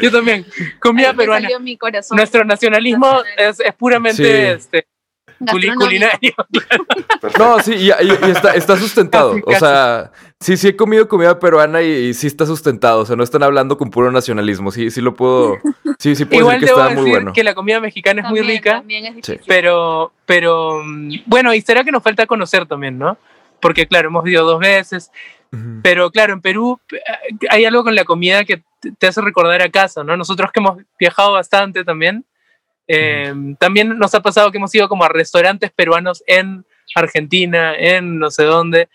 [0.00, 0.46] Yo también.
[0.80, 1.42] Comida Ahí peruana.
[1.42, 2.16] salió mi corazón.
[2.16, 4.22] Nuestro nacionalismo es, es puramente
[4.58, 4.58] Sí.
[4.58, 4.86] este,
[5.52, 6.34] culinario.
[7.38, 9.34] No, sí, y, y- y está, está sustentado.
[9.42, 13.00] Casi, O sea, sí, sí he comido comida peruana y, y sí está sustentado.
[13.00, 14.70] O sea, no están hablando con puro nacionalismo.
[14.70, 15.58] Sí, sí lo puedo.
[15.98, 17.32] Sí, sí puedo Igual decir que está decir muy bueno.
[17.32, 19.40] que la comida mexicana es muy rica, también es difícil.
[19.46, 23.18] pero, pero mm, bueno, y será que nos falta conocer también, ¿no?
[23.60, 25.10] Porque claro, hemos ido dos veces,
[25.52, 25.80] Ujú.
[25.82, 26.98] pero claro, en Perú eh,
[27.50, 28.62] hay algo con la comida que
[28.98, 30.16] te- hace recordar a casa, ¿no?
[30.16, 32.24] Nosotros que hemos viajado bastante también,
[32.86, 38.18] eh, también nos ha pasado que hemos ido como a restaurantes peruanos en Argentina, en
[38.18, 38.88] no sé dónde,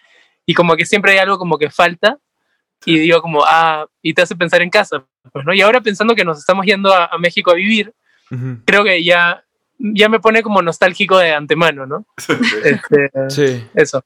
[0.46, 2.18] y como que siempre hay algo como que falta,
[2.86, 5.54] y digo como, ah, y te hace pensar en casa, pues, ¿no?
[5.54, 7.94] Y ahora pensando que nos estamos yendo a, a México a vivir,
[8.32, 8.58] Ujú.
[8.66, 9.44] creo que ya,
[9.78, 12.06] ya me pone como nostálgico de antemano, ¿no?
[12.64, 13.68] Este, Sí.
[13.76, 14.04] Eso.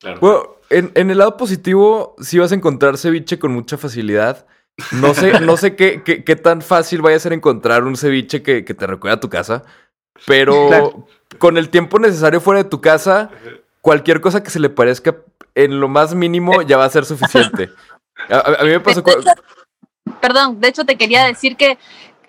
[0.00, 0.18] Claro.
[0.20, 4.46] Bueno, en, en el lado positivo, sí vas a encontrar ceviche con mucha facilidad.
[4.92, 8.42] No sé, no sé qué, qué, qué tan fácil vaya a ser encontrar un ceviche
[8.42, 9.62] que, que te recuerda a tu casa.
[10.26, 11.06] Pero Claro.
[11.38, 13.30] con el tiempo necesario fuera de tu casa,
[13.82, 15.16] cualquier cosa que se le parezca
[15.54, 17.70] en lo más mínimo ya va a ser suficiente.
[18.30, 19.02] A, mí me pasó.
[19.02, 19.30] De cu- hecho,
[20.20, 21.78] perdón, de hecho te quería decir que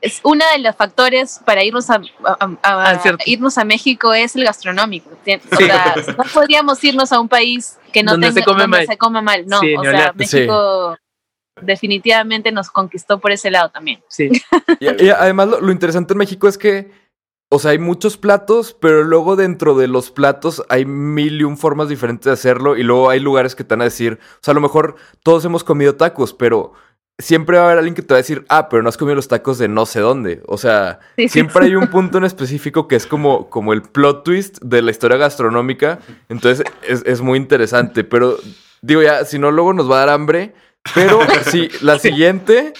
[0.02, 1.96] es uno de los factores para irnos a,
[2.26, 5.10] a- a- a- Ah, irnos a México es el gastronómico.
[5.12, 5.66] O Sí.
[5.66, 8.88] sea, no podríamos irnos a un país que no Donde tenga, se come donde mal.
[8.88, 9.46] se coma mal.
[9.48, 10.12] No, Sí, o sea.
[10.16, 10.98] México
[11.62, 14.02] definitivamente nos conquistó por ese lado también.
[14.08, 14.30] Sí.
[14.80, 16.92] Y, y además lo, lo interesante en México es que,
[17.52, 21.58] o sea, hay muchos platos, pero luego dentro de los platos hay mil y un
[21.58, 24.54] formas diferentes de hacerlo y luego hay lugares que te van a decir, o sea,
[24.54, 26.74] a lo mejor todos hemos comido tacos, pero
[27.20, 29.16] siempre va a haber alguien que te va a decir, ah, pero no has comido
[29.16, 30.42] los tacos de no sé dónde.
[30.48, 33.82] O sea, Sí, sí, siempre hay un punto en específico que es como, como el
[33.84, 36.00] plot twist de la historia gastronómica.
[36.30, 38.38] Entonces es, es muy interesante, pero
[38.82, 40.54] digo ya, si no, luego nos va a dar hambre.
[40.96, 41.20] Pero
[41.52, 42.74] sí, la siguiente,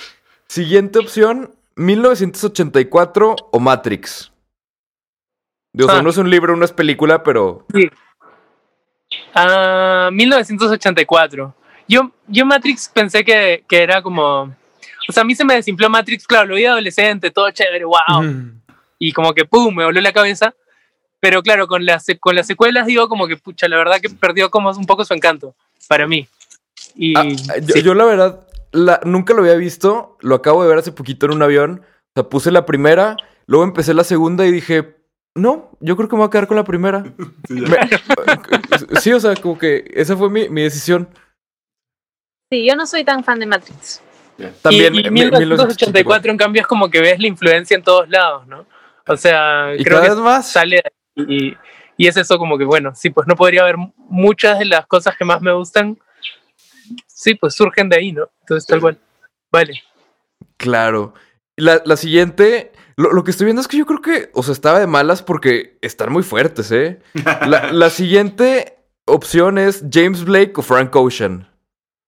[0.48, 4.32] siguiente opción, 1984 o Matrix.
[5.78, 6.00] Sea, Ah.
[6.02, 7.66] uno es un libro, uno es película, pero...
[9.34, 11.56] Ah, 1984.
[11.92, 14.56] Yo, yo Matrix pensé que, que era como...
[15.10, 18.20] O sea, a mí se me desinfló Matrix, claro, lo vi adolescente, todo chévere, wow.
[18.20, 18.52] Ujú.
[18.98, 20.54] Y como que, ¡pum!, me voló la cabeza.
[21.20, 24.50] Pero claro, con las, con las secuelas digo como que, pucha, la verdad que perdió
[24.50, 25.54] como un poco su encanto,
[25.90, 26.28] para mí.
[26.96, 27.26] Y Ah,
[27.60, 27.82] yo, sí.
[27.84, 30.18] yo la verdad, la, nunca lo había visto.
[30.22, 31.82] Lo acabo de ver hace poquito en un avión.
[31.84, 33.18] O sea, puse la primera,
[33.48, 34.96] luego empecé la segunda y dije,
[35.36, 37.04] no, yo creo que me voy a quedar con la primera.
[37.48, 37.56] Sí.
[37.56, 41.10] Me- sí, o sea, como que esa fue mi, mi decisión.
[42.52, 44.02] Sí, yo no soy tan fan de Matrix.
[44.62, 48.10] También, y, y mi- 1984 en cambio es como que ves la influencia en todos
[48.10, 48.66] lados, ¿no?
[49.08, 50.52] O sea, Y creo cada que vez más.
[50.52, 50.82] sale
[51.16, 51.56] y,
[51.98, 55.16] y es eso como que bueno, sí, pues no podría haber muchas de las cosas
[55.16, 55.98] que más me gustan,
[57.08, 58.30] sí, pues surgen de ahí, ¿no?
[58.42, 58.98] Entonces tal cual.
[59.52, 59.82] Vale.
[60.58, 61.14] Claro.
[61.56, 64.54] La, la siguiente, lo, lo que estoy viendo es que yo creo que, o sea,
[64.54, 67.00] estaba de malas porque están muy fuertes, ¿eh?
[67.48, 71.48] La, la siguiente opción es James Blake o Frank Ocean.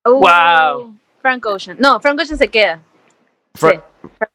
[0.06, 0.96] Uh, Wow.
[1.22, 1.78] Frank Ocean.
[1.80, 2.80] No, Frank Ocean se queda.
[3.56, 3.84] Fra-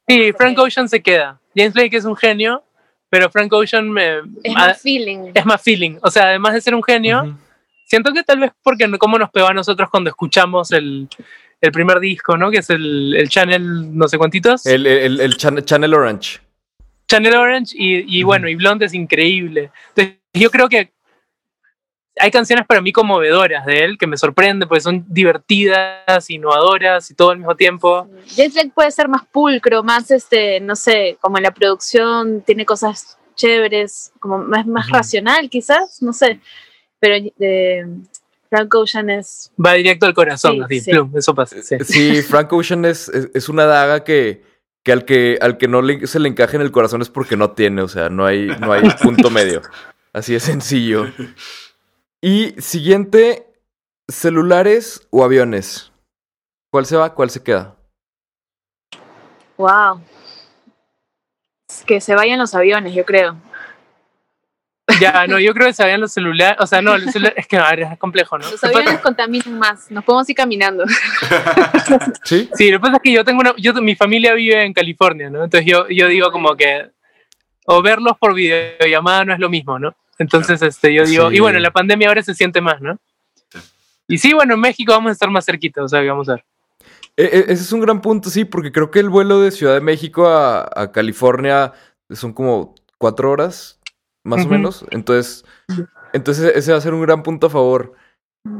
[0.06, 1.38] Sí, Frank Ocean se queda.
[1.54, 2.62] James Blake es un genio,
[3.10, 5.30] pero Frank Ocean me, Es más feeling.
[5.34, 5.98] es más feeling.
[6.02, 7.36] O sea, además de ser un genio,
[7.86, 11.08] siento que tal vez porque no- como nos pegó a nosotros cuando escuchamos el,
[11.60, 12.50] el primer disco, ¿no?
[12.50, 14.64] Que es el, el Channel no sé cuántitos.
[14.64, 16.38] El, el- el Chan- Channel Orange.
[17.08, 19.70] Channel Orange y, y bueno, y Blonde es increíble.
[19.90, 20.92] Entonces, yo creo que
[22.20, 27.14] hay canciones para mí conmovedoras de él que me sorprende porque son divertidas, innovadoras y
[27.14, 28.08] todo al mismo tiempo.
[28.36, 32.64] James Blake puede ser más pulcro, más, este, no sé, como en la producción tiene
[32.66, 34.94] cosas chéveres, como más, más Ujú.
[34.96, 36.40] racional quizás, no sé.
[37.00, 37.84] Pero eh,
[38.50, 39.52] Frank Ocean es...
[39.64, 40.90] Va directo al corazón, Sí, así, sí.
[40.90, 41.56] plum, eso pasa.
[41.62, 41.76] sí.
[41.84, 44.42] Sí, Frank Ocean es, es, es una daga que,
[44.82, 47.36] que al que al que no le, se le encaje en el corazón es porque
[47.36, 49.62] no tiene, o sea, no hay, no hay punto medio.
[50.12, 51.06] Así de sencillo.
[52.20, 53.46] Y siguiente,
[54.08, 55.92] celulares o aviones.
[56.72, 57.14] ¿Cuál se va?
[57.14, 57.76] ¿Cuál se queda?
[59.56, 60.02] ¡Wow!
[61.86, 63.36] Que se vayan los aviones, yo creo.
[65.00, 67.46] Ya, no, yo creo que se veían los celulares, o sea, no, los celulares, es
[67.46, 68.50] que ver, es complejo, ¿no?
[68.50, 70.84] Los aviones contaminan más, nos podemos ir caminando.
[72.24, 72.48] ¿Sí?
[72.54, 75.30] Sí, lo que pasa es que yo tengo una, yo, mi familia vive en California,
[75.30, 75.44] ¿no?
[75.44, 76.90] Entonces yo, yo digo como que,
[77.66, 79.94] o verlos por videollamada no es lo mismo, ¿no?
[80.18, 81.36] Entonces, este, yo digo, Sí.
[81.36, 82.98] y bueno, la pandemia ahora se siente más, ¿no?
[83.52, 83.58] Sí.
[84.08, 86.34] Y sí, bueno, en México vamos a estar más cerquita, o sea, que vamos a
[86.34, 86.44] ver.
[87.16, 89.74] E- e- ese es un gran punto, sí, porque creo que el vuelo de Ciudad
[89.74, 91.72] de México a, a California
[92.10, 93.78] son como cuatro horas,
[94.24, 94.84] más o menos.
[94.90, 95.44] Entonces,
[96.12, 97.94] entonces ese va a ser un gran punto a favor.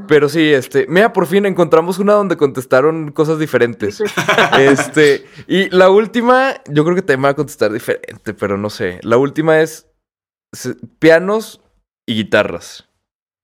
[0.06, 4.02] Pero sí, este, mira, por fin encontramos una donde contestaron cosas diferentes.
[4.58, 8.98] Este, y la última, yo creo que también va a contestar diferente, pero no sé.
[9.02, 9.86] La última es
[10.98, 11.60] pianos
[12.06, 12.88] y guitarras.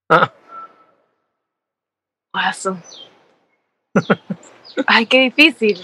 [0.09, 0.32] Ah,
[2.34, 2.82] Guaso.
[4.86, 5.80] Ay, qué difícil.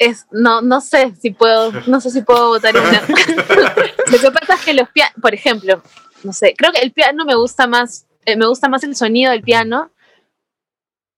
[0.00, 3.00] Es, no, no sé si puedo, no sé si puedo votar una.
[4.10, 5.80] Lo que pasa es que los pianos, por ejemplo,
[6.24, 9.30] no sé, creo que el piano me gusta más, eh, me gusta más el sonido
[9.30, 9.92] del piano,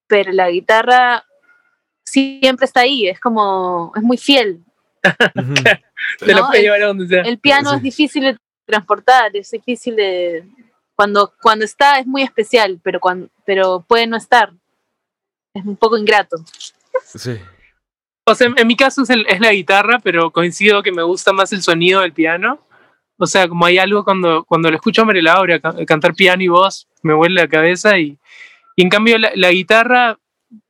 [0.05, 1.25] pero la guitarra
[2.05, 4.63] siempre está ahí, es como, es muy fiel.
[6.19, 7.21] Te No, puede el- llevar a donde sea.
[7.23, 7.75] El piano Sí.
[7.77, 10.45] es difícil de transportar, es difícil de...
[10.95, 14.51] Cuando, cuando está es muy especial, pero, cuando, pero puede no estar.
[15.53, 16.37] Es un poco ingrato.
[17.03, 17.37] Sí.
[18.25, 21.33] O sea, en mi caso es, el- es la guitarra, pero coincido que me gusta
[21.33, 22.59] más el sonido del piano.
[23.19, 26.43] O sea, como hay algo cuando, cuando lo escucho a María Laura ca- cantar piano
[26.43, 27.97] y voz, me vuelve la cabeza.
[27.99, 28.17] Y,
[28.75, 30.17] y en cambio, la, la guitarra,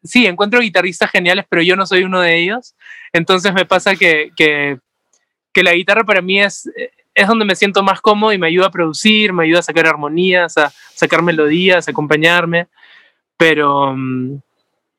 [0.04, 2.76] sí, encuentro guitarristas geniales, pero yo no soy uno de ellos.
[3.14, 4.80] Entonces me pasa que, que,
[5.54, 6.70] que la guitarra para mí es,
[7.14, 9.88] es donde me siento más cómodo y me ayuda a producir, me ayuda a sacar
[9.88, 12.68] armonías, a sacar melodías, a acompañarme.
[13.38, 13.96] Pero,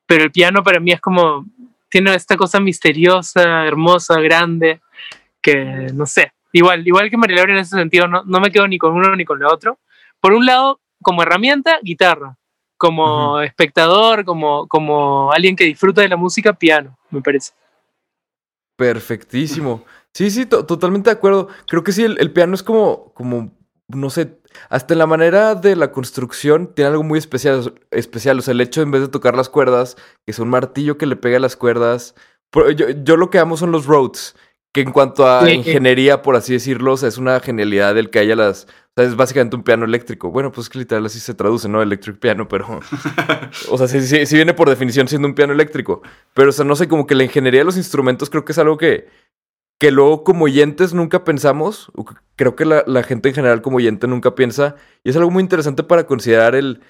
[0.05, 1.45] pero el piano para mí es como,
[1.89, 4.81] tiene esta cosa misteriosa, hermosa, grande,
[5.41, 6.33] que no sé.
[6.51, 9.15] Igual, igual que María Laura en ese sentido, no, no me quedo ni con uno
[9.15, 9.79] ni con lo otro.
[10.19, 12.35] Por un lado, como herramienta, guitarra.
[12.77, 17.51] Como espectador, como, como alguien que disfruta de la música, piano, me parece.
[18.79, 19.83] Perfectísimo.
[20.13, 21.49] Sí, sí, to- totalmente de acuerdo.
[21.67, 23.51] Creo que sí, el, piano es como, como,
[23.89, 28.39] no sé, hasta en la manera de la construcción tiene algo muy especial, especial.
[28.39, 31.07] O sea, el hecho en vez de tocar las cuerdas, que es un martillo que
[31.07, 32.15] le pega a las cuerdas.
[33.03, 34.33] Yo, lo que amo son los Rhodes,
[34.71, 38.19] que en cuanto a ingeniería, por así decirlo, o sea, es una genialidad el que
[38.19, 38.65] haya las...
[38.65, 40.29] O sea, es básicamente un piano eléctrico.
[40.29, 41.81] Bueno, pues que literal así se traduce, ¿no?
[41.81, 42.79] Electric piano, pero...
[43.71, 46.01] O sea, sí, sí, sí viene por definición siendo un piano eléctrico.
[46.33, 48.59] Pero, o sea, no sé, como que la ingeniería de los instrumentos creo que es
[48.59, 49.07] algo que,
[49.79, 51.91] que luego como oyentes nunca pensamos.
[51.95, 54.75] o que Creo que la, la gente en general como oyente nunca piensa.
[55.03, 56.81] Y es algo muy interesante para considerar el,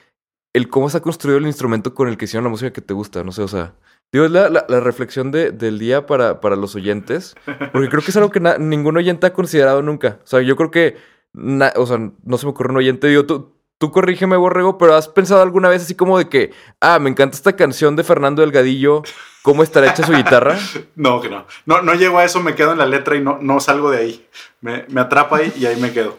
[0.53, 2.93] el cómo se ha construido el instrumento con el que hicieron la música que te
[2.93, 3.23] gusta.
[3.23, 3.75] No sé, o sea...
[4.11, 7.35] Digo, es la, la- reflexión de- del día para, para los oyentes.
[7.71, 10.19] Porque creo que es algo que ningún oyente ha considerado nunca.
[10.23, 10.97] O sea, yo creo que...
[11.33, 13.07] na- o sea, no se me ocurre un oyente.
[13.07, 16.51] Digo, tú, tú corrígeme, Borrego, pero ¿has pensado alguna vez así como de que...
[16.81, 19.03] Ah, me encanta esta canción de Fernando Delgadillo.
[19.43, 20.57] ¿Cómo estará hecha su guitarra?
[20.95, 21.45] No, que no.
[21.65, 23.97] No, no llego a eso, me quedo en la letra y no, no salgo de
[23.99, 24.27] ahí.
[24.61, 26.17] Me, me atrapa ahí y ahí me quedo.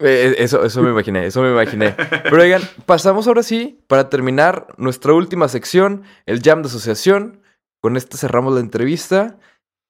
[0.00, 1.94] Eh, eso, eso me imaginé, eso me imaginé.
[2.24, 7.42] Pero oigan, pasamos ahora sí, para terminar nuestra última sección, el jam de asociación.
[7.82, 9.36] Con esta cerramos la entrevista.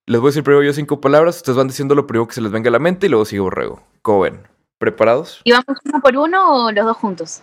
[0.06, 2.40] Les voy a decir primero yo cinco palabras, ustedes van diciendo lo primero que se
[2.40, 3.82] les venga a la mente y luego sigue Borrego.
[4.02, 4.40] ¿Cómo ven?
[4.78, 5.40] ¿Preparados?
[5.44, 7.42] ¿Y vamos uno por uno o los dos juntos?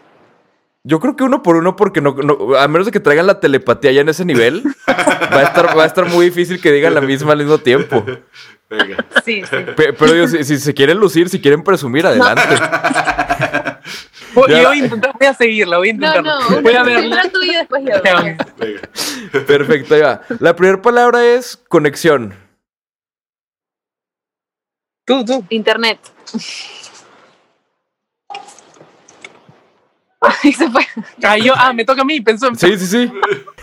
[0.83, 3.39] Yo creo que uno por uno, porque no, no- a menos de que traigan la
[3.41, 6.93] telepatía ya en ese nivel, va a estar, va a estar muy difícil que digan
[6.93, 8.05] la misma al mismo tiempo.
[8.69, 9.05] Venga.
[9.23, 9.55] Sí, sí.
[9.75, 12.41] Pe- Pero digo, si, si se quieren lucir, si quieren presumir, adelante.
[14.33, 14.61] Voy, Ya.
[14.63, 16.49] yo voy a intentar, voy a seguirla, voy a No, intentarlo.
[16.49, 16.99] no, voy a verla.
[16.99, 18.01] primero tú y después yo.
[18.03, 18.37] Venga.
[19.47, 20.21] Perfecto, ahí va.
[20.39, 22.33] La primera palabra es conexión.
[25.05, 25.45] Tú, tú.
[25.49, 25.99] Internet.
[30.19, 30.81] Ahí se fue.
[31.23, 32.19] Ah, yo, ah, me toca a mí.
[32.21, 33.11] Pensó, Sí, sí, sí.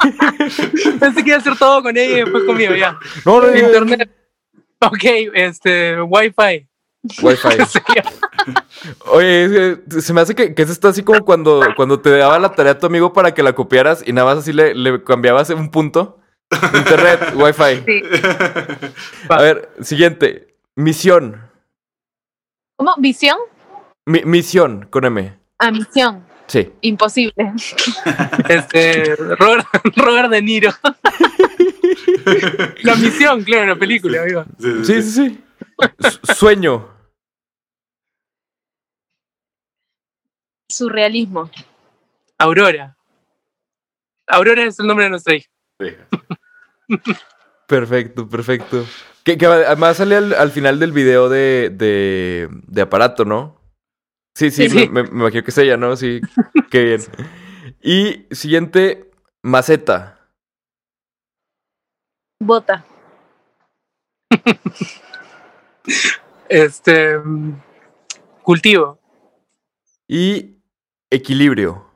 [1.01, 2.97] Pensé que iba a hacer todo con ella y después conmigo, ya.
[3.25, 4.09] No, no, no, Internet.
[4.87, 5.05] Ok,
[5.35, 6.67] este, Wi-Fi.
[7.23, 7.49] Wi-Fi.
[7.67, 7.81] Sí,
[9.07, 12.53] Oye, se me hace que, que eso está así como cuando, cuando te daba la
[12.53, 15.49] tarea a tu amigo para que la copiaras y nada más así le, le cambiabas
[15.51, 16.19] un punto.
[16.75, 17.85] Internet, Wi-Fi.
[17.87, 18.03] Sí.
[19.31, 20.55] A ver, siguiente.
[20.77, 21.51] Misión.
[22.77, 22.95] ¿Cómo?
[22.99, 23.39] ¿Visión?
[24.05, 25.39] Mi- misión, con M.
[25.59, 26.25] A misión.
[26.55, 26.71] Sí.
[26.83, 27.35] Imposible.
[28.49, 30.71] Este, Robert, Robert De Niro.
[32.83, 34.45] La misión, claro, la película, amigo.
[34.61, 35.45] Sí, Sí, sí, sí.
[35.99, 36.89] Su- Sueño.
[40.71, 41.51] Surrealismo.
[42.39, 42.97] Aurora.
[44.29, 45.49] Aurora es el nombre de nuestra hija.
[47.67, 48.87] Perfecto, perfecto.
[49.25, 53.61] Que, que además sale al, al final del video de, de, de aparato, ¿no?
[54.35, 54.77] Sí, sí, Sí.
[54.77, 55.95] Me, me- me imagino que es ella, ¿no?
[55.97, 56.21] Sí,
[56.71, 57.01] qué bien.
[57.83, 59.11] Y siguiente,
[59.43, 60.19] maceta.
[62.41, 62.85] Bota.
[66.49, 67.19] Este.
[68.43, 68.99] Cultivo.
[70.09, 70.57] Y
[71.11, 71.87] equilibrio.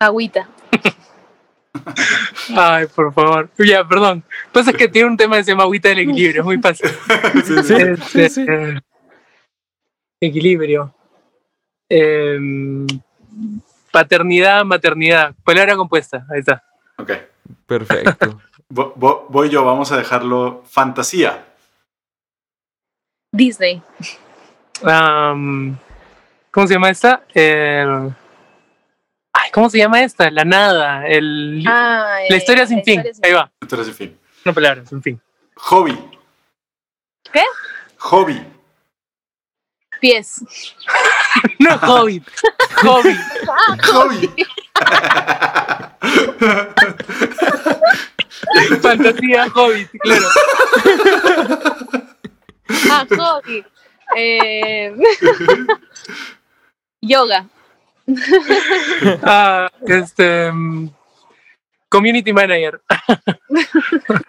[0.00, 0.48] Agüita.
[2.56, 3.50] Ay, por favor.
[3.58, 4.22] Ya, perdón.
[4.52, 6.88] Pasa que tiene un tema que se llama agüita del equilibrio, es muy fácil.
[7.44, 8.46] Sí, Este, sí, sí.
[11.94, 12.34] Eh.
[12.36, 12.86] Em,
[13.90, 15.34] paternidad, maternidad.
[15.44, 16.26] Palabra compuesta.
[16.30, 16.62] Ahí está.
[16.98, 17.12] Ok.
[17.66, 18.40] Perfecto.
[18.70, 21.44] Vo- vo- voy yo, vamos a dejarlo fantasía.
[23.30, 23.82] Disney.
[26.50, 27.22] ¿Cómo se llama esta?
[27.34, 28.14] El-
[29.34, 30.30] Ay, ¿cómo se llama esta?
[30.30, 31.06] La nada.
[31.06, 31.62] El...
[31.66, 32.94] Ah, la eh, historia sin la fin.
[33.00, 33.50] historia sin Ahí va.
[33.60, 34.18] Entonces, en fin.
[34.44, 35.20] Una palabra, sin fin.
[35.56, 35.98] Hobby.
[37.32, 37.42] ¿Qué?
[37.98, 38.42] Hobby.
[40.00, 40.44] Pies.
[41.58, 42.24] No, Hobbit.
[42.82, 43.18] Hobbit.
[43.84, 44.28] Hobby.
[48.80, 50.26] Fantasía Hobbit, claro.
[52.90, 53.64] Ah, hobby.
[54.16, 54.92] Eh,
[57.02, 57.46] yoga.
[59.22, 60.50] Ah, este.
[60.52, 60.88] mm,
[61.88, 62.80] Community manager.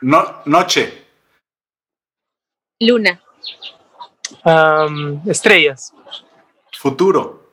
[0.02, 1.06] No- noche.
[2.82, 3.22] Luna.
[4.44, 5.94] Am, estrellas.
[6.84, 7.48] Futuro.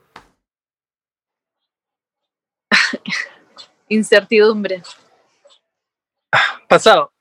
[3.89, 4.83] Incertidumbre.
[6.69, 7.13] Pasado.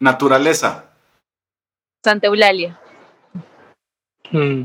[0.00, 0.90] Naturaleza.
[2.04, 2.78] Santa Eulalia.
[4.32, 4.64] Mm,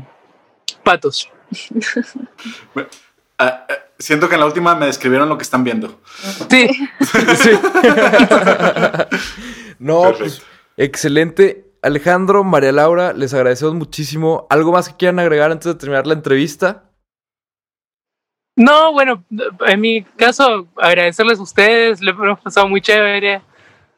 [0.84, 1.30] Patos.
[3.38, 3.66] Ah, ah,
[3.98, 6.02] siento que en la última me describieron lo que están viendo.
[6.50, 6.68] Sí.
[7.36, 7.52] Sí.
[9.78, 10.42] no, pues
[10.76, 11.69] excelente.
[11.82, 14.46] Alejandro, María Laura, les agradecemos muchísimo.
[14.50, 16.84] ¿Algo más que quieran agregar antes de terminar la entrevista?
[18.56, 19.24] No, bueno,
[19.66, 23.40] en mi caso, agradecerles a ustedes, lo hemos pasado muy chévere.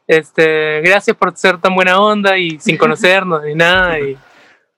[0.07, 3.99] Este, gracias por ser tan buena onda y sin conocernos ni nada.
[3.99, 4.17] Y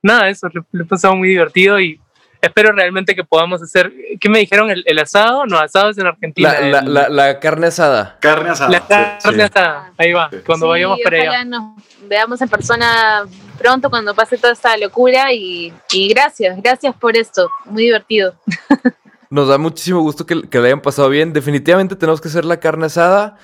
[0.02, 2.00] nada, eso, lo, he pasado muy divertido y
[2.46, 3.92] espero realmente que podamos hacer.
[4.20, 4.70] ¿Qué me dijeron?
[4.70, 5.46] ¿El, el asado?
[5.46, 6.54] No, asado es en Argentina.
[6.54, 8.18] La, la- el- la- la carne asada.
[8.22, 8.70] Carne asada.
[8.72, 9.42] la carne sí.
[9.42, 9.92] asada.
[9.98, 10.38] Ahí va, Sí.
[10.46, 11.46] cuando Sí, vayamos para allá.
[11.46, 11.64] nos
[12.08, 13.24] veamos en persona
[13.60, 18.36] pronto cuando pase toda esta locura y, y gracias, gracias por esto, muy divertido.
[19.30, 21.34] Nos da muchísimo gusto que, que le hayan pasado bien.
[21.34, 23.38] Definitivamente tenemos que hacer la carne asada.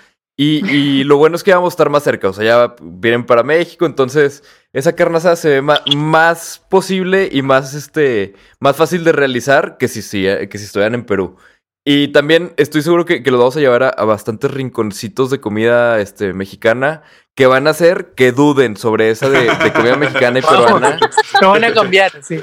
[0.44, 2.30] Y, y lo bueno es que vamos a estar más cerca.
[2.30, 3.86] O sea, ya vienen para México.
[3.86, 9.78] Entonces, esa carne asada se ve más, posible y más, este, más fácil de realizar
[9.78, 11.38] que si, si- que si estuvieran en Perú.
[11.84, 15.40] Y también estoy seguro que, que los vamos a llevar a, a bastantes rinconcitos de
[15.40, 17.02] comida este, mexicana
[17.34, 21.00] que van a hacer que duden sobre esa de, de comida mexicana y peruana.
[21.42, 22.40] Lo van a cambiar, sí.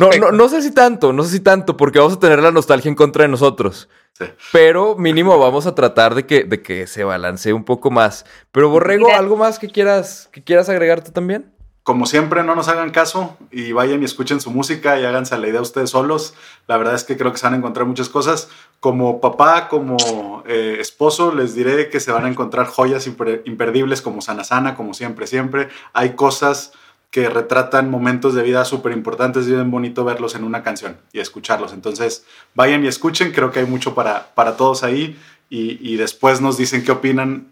[0.00, 2.50] No, no, no sé si tanto, no sé si tanto, porque vamos a tener la
[2.50, 3.88] nostalgia en contra de nosotros.
[4.12, 4.24] Sí.
[4.52, 8.24] Pero mínimo vamos a tratar de que, de que se balancee un poco más.
[8.52, 9.18] Pero Borrego, Mira.
[9.18, 11.52] ¿algo más que quieras, que quieras agregar tú también?
[11.88, 15.48] Como siempre, no nos hagan caso y vayan y escuchen su música y háganse la
[15.48, 16.34] idea ustedes solos.
[16.66, 18.50] La verdad es que creo que se van a encontrar muchas cosas.
[18.78, 24.02] Como papá, como eh, esposo, les diré que se van a encontrar joyas imper- imperdibles
[24.02, 25.70] como Sana Sana, como siempre, siempre.
[25.94, 26.72] Hay cosas
[27.10, 31.20] que retratan momentos de vida súper importantes y es bonito verlos en una canción y
[31.20, 31.72] escucharlos.
[31.72, 35.18] Entonces, vayan y escuchen, creo que hay mucho para, para todos ahí
[35.48, 37.46] y, después nos dicen qué opinan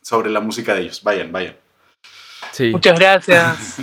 [0.00, 1.04] sobre la música de ellos.
[1.04, 1.61] Vayan, vayan.
[2.52, 2.70] Sí.
[2.70, 3.78] Muchas gracias.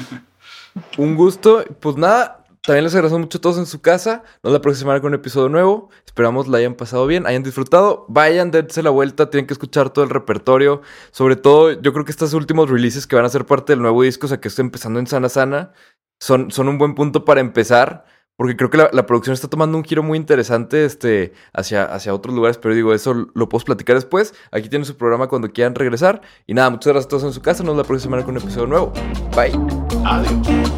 [0.97, 1.63] Un gusto.
[1.79, 4.23] Pues nada, también les agradezco mucho a todos en su casa.
[4.43, 5.89] Nos la próxima semana con un episodio nuevo.
[6.05, 8.05] Esperamos la hayan pasado bien, hayan disfrutado.
[8.09, 10.81] Vayan, dense la vuelta, tienen que escuchar todo el repertorio.
[11.11, 14.03] Sobre todo, yo creo que estos últimos releases que van a ser parte del nuevo
[14.03, 15.71] disco, o sea, que estoy empezando en Sana Sana,
[16.19, 18.05] son, son un buen punto para empezar.
[18.39, 22.33] Porque creo que la, producción está tomando un giro muy interesante este, hacia, hacia otros
[22.33, 24.33] lugares, pero digo, eso lo puedo platicar después.
[24.49, 26.21] Aquí tienen su programa cuando quieran regresar.
[26.47, 27.63] Y nada, muchas gracias a todos en su casa.
[27.63, 28.93] Nos vemos la próxima semana con un episodio nuevo.
[29.35, 29.59] Bye.
[30.05, 30.69] Adiós.